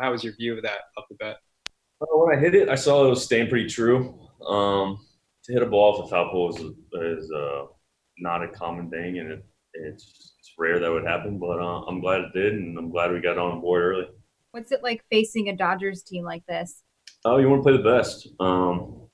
[0.00, 1.36] how was your view of that off the bat?
[2.00, 4.18] Uh, when I hit it, I saw it was staying pretty true.
[4.46, 4.98] Um,
[5.44, 7.64] to hit a ball off the foul pole is, is uh,
[8.18, 11.38] not a common thing, and it, it's, it's rare that would happen.
[11.38, 14.06] But uh, I'm glad it did, and I'm glad we got on board early.
[14.50, 16.82] What's it like facing a Dodgers team like this?
[17.24, 18.28] Oh, you want to play the best.
[18.38, 19.08] Um,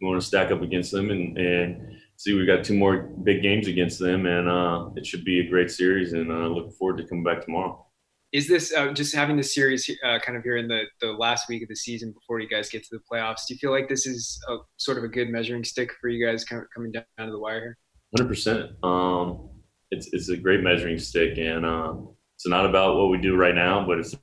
[0.00, 3.42] you want to stack up against them and, and see we got two more big
[3.42, 6.12] games against them, and uh, it should be a great series.
[6.12, 7.86] And uh, looking forward to coming back tomorrow.
[8.32, 11.48] Is this uh, just having the series uh, kind of here in the, the last
[11.48, 13.46] week of the season before you guys get to the playoffs?
[13.48, 16.26] Do you feel like this is a, sort of a good measuring stick for you
[16.26, 17.78] guys kind of coming down to the wire here?
[18.14, 18.70] Hundred percent.
[18.82, 19.48] Um,
[19.90, 21.94] it's it's a great measuring stick, and uh,
[22.36, 24.14] it's not about what we do right now, but it's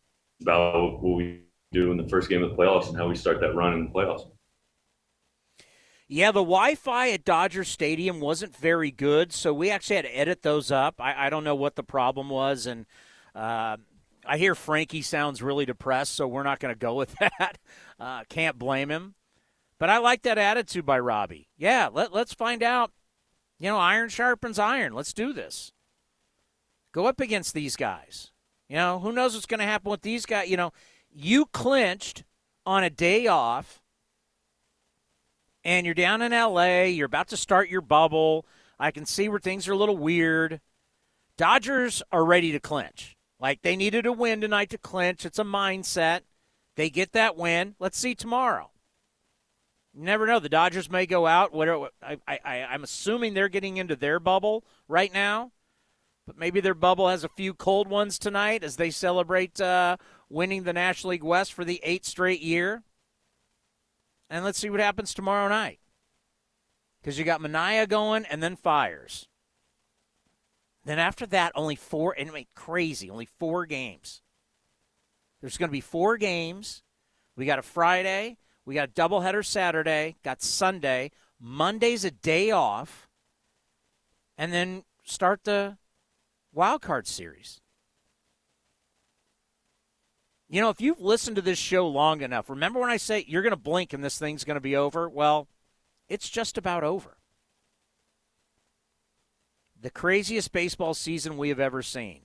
[0.42, 3.40] about what we do in the first game of the playoffs and how we start
[3.42, 4.30] that run in the playoffs.
[6.08, 10.44] Yeah, the Wi-Fi at Dodger Stadium wasn't very good, so we actually had to edit
[10.44, 10.96] those up.
[11.00, 12.86] I, I don't know what the problem was, and
[13.34, 13.78] uh,
[14.24, 17.58] I hear Frankie sounds really depressed, so we're not going to go with that.
[18.00, 19.16] Uh, can't blame him,
[19.80, 21.50] but I like that attitude by Robbie.
[21.58, 22.92] Yeah, let, let's find out.
[23.58, 24.94] You know, iron sharpens iron.
[24.94, 25.72] Let's do this.
[26.92, 28.32] Go up against these guys.
[28.70, 30.50] You know, who knows what's going to happen with these guys?
[30.50, 30.72] You know,
[31.10, 32.26] you clinched
[32.66, 33.82] on a day off
[35.66, 38.46] and you're down in LA, you're about to start your bubble.
[38.80, 40.62] I can see where things are a little weird.
[41.38, 43.18] Dodgers are ready to clinch.
[43.40, 45.26] Like they needed a win tonight to clinch.
[45.26, 46.22] It's a mindset.
[46.76, 47.76] They get that win.
[47.80, 48.70] Let's see tomorrow.
[49.94, 50.40] You never know.
[50.40, 51.52] The Dodgers may go out.
[51.52, 52.40] What I, I,
[52.70, 55.52] I'm assuming they're getting into their bubble right now,
[56.28, 59.98] but maybe their bubble has a few cold ones tonight as they celebrate uh,
[60.30, 62.84] winning the National League West for the eighth straight year.
[64.30, 65.80] And let's see what happens tomorrow night.
[67.02, 69.28] Because you got Manaea going and then Fiers.
[70.84, 74.22] Then after that, only four, and wait, crazy, only four games.
[75.42, 76.84] There's going to be four games.
[77.36, 81.12] We got a Friday, we got a doubleheader Saturday, got Sunday.
[81.40, 83.10] Monday's a day off,
[84.38, 85.78] and then start the
[86.54, 87.60] wild card series.
[90.48, 93.42] You know, if you've listened to this show long enough, remember when I say you're
[93.42, 95.10] going to blink and this thing's going to be over?
[95.10, 95.48] Well,
[96.08, 97.18] it's just about over.
[99.82, 102.22] The craziest baseball season we have ever seen.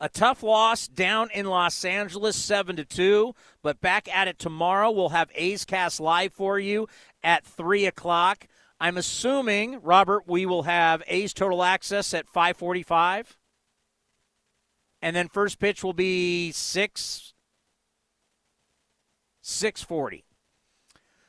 [0.00, 4.90] A tough loss down in Los Angeles, 7 to 2, but back at it tomorrow.
[4.90, 6.86] We'll have A's Cast live for you
[7.22, 8.46] at 3 o'clock.
[8.78, 13.37] I'm assuming, Robert, we will have A's Total Access at 545
[15.00, 17.34] and then first pitch will be six
[19.40, 20.24] six forty.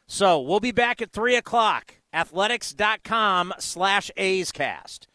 [0.08, 1.96] So we'll be back at three o'clock.
[2.12, 5.08] Athletics.com slash A's cast.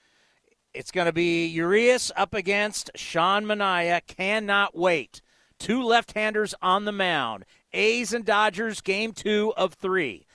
[0.72, 4.00] It's going to be Urias up against Sean Manaea.
[4.06, 5.20] Cannot wait.
[5.58, 7.44] Two left-handers on the mound.
[7.72, 10.26] A's and Dodgers, game two of three.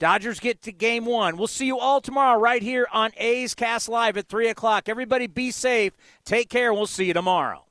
[0.00, 1.36] Dodgers get to game one.
[1.36, 4.88] We'll see you all tomorrow right here on A's Cast Live at 3 o'clock.
[4.88, 5.92] Everybody be safe.
[6.24, 6.72] Take care.
[6.72, 7.66] We'll see you tomorrow.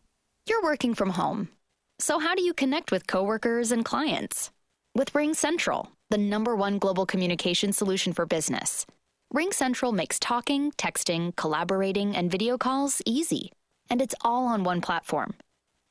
[0.48, 1.50] You're working from home.
[1.98, 4.52] So, how do you connect with coworkers and clients?
[4.94, 8.86] With RingCentral, the number one global communication solution for business.
[9.34, 13.52] RingCentral makes talking, texting, collaborating, and video calls easy.
[13.90, 15.34] And it's all on one platform.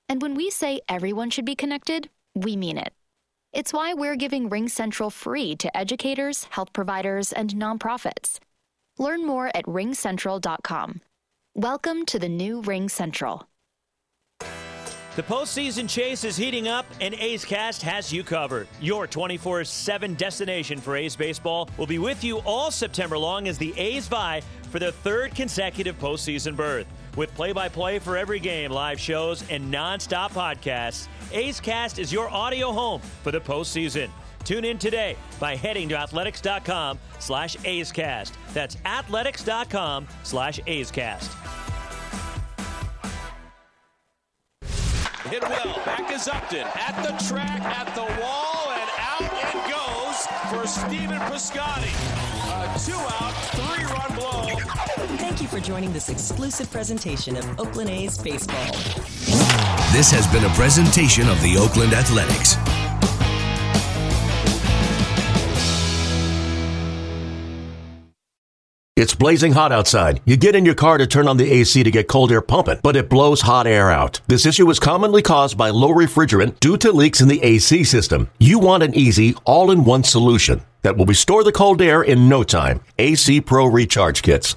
[0.09, 2.93] And when we say everyone should be connected, we mean it.
[3.55, 8.39] It's why we're giving RingCentral free to educators, health providers, and nonprofits.
[8.99, 11.01] Learn more at ringcentral.com.
[11.55, 13.45] Welcome to the new RingCentral.
[15.17, 18.69] The postseason chase is heating up, and A's Cast has you covered.
[18.83, 23.57] Your 24 7 destination for A's baseball will be with you all September long as
[23.57, 26.87] the A's vie for their third consecutive postseason berth.
[27.19, 32.13] With play by play for every game, live shows, and non-stop podcasts, A's Cast is
[32.13, 34.09] your audio home for the postseason.
[34.45, 38.35] Tune in today by heading to athletics.com slash A's Cast.
[38.55, 40.91] That's athletics.com slash A's.
[40.91, 41.29] Hit
[45.43, 45.83] well.
[45.85, 46.69] Back is Upton.
[46.77, 51.91] At the track, at the wall, and out it goes for Stephen Piscotty.
[52.47, 54.48] A two out, three run blow.
[55.39, 58.73] Thank you for joining this exclusive presentation of Oakland A's Baseball.
[59.93, 62.57] This has been a presentation of the Oakland Athletics.
[68.97, 70.21] It's blazing hot outside.
[70.25, 72.81] You get in your car to turn on the AC to get cold air pumping,
[72.83, 74.21] but it blows hot air out.
[74.27, 78.29] This issue is commonly caused by low refrigerant due to leaks in the AC system.
[78.41, 82.29] You want an easy, all in one solution that will restore the cold air in
[82.29, 82.81] no time.
[82.99, 84.57] AC Pro Recharge Kits.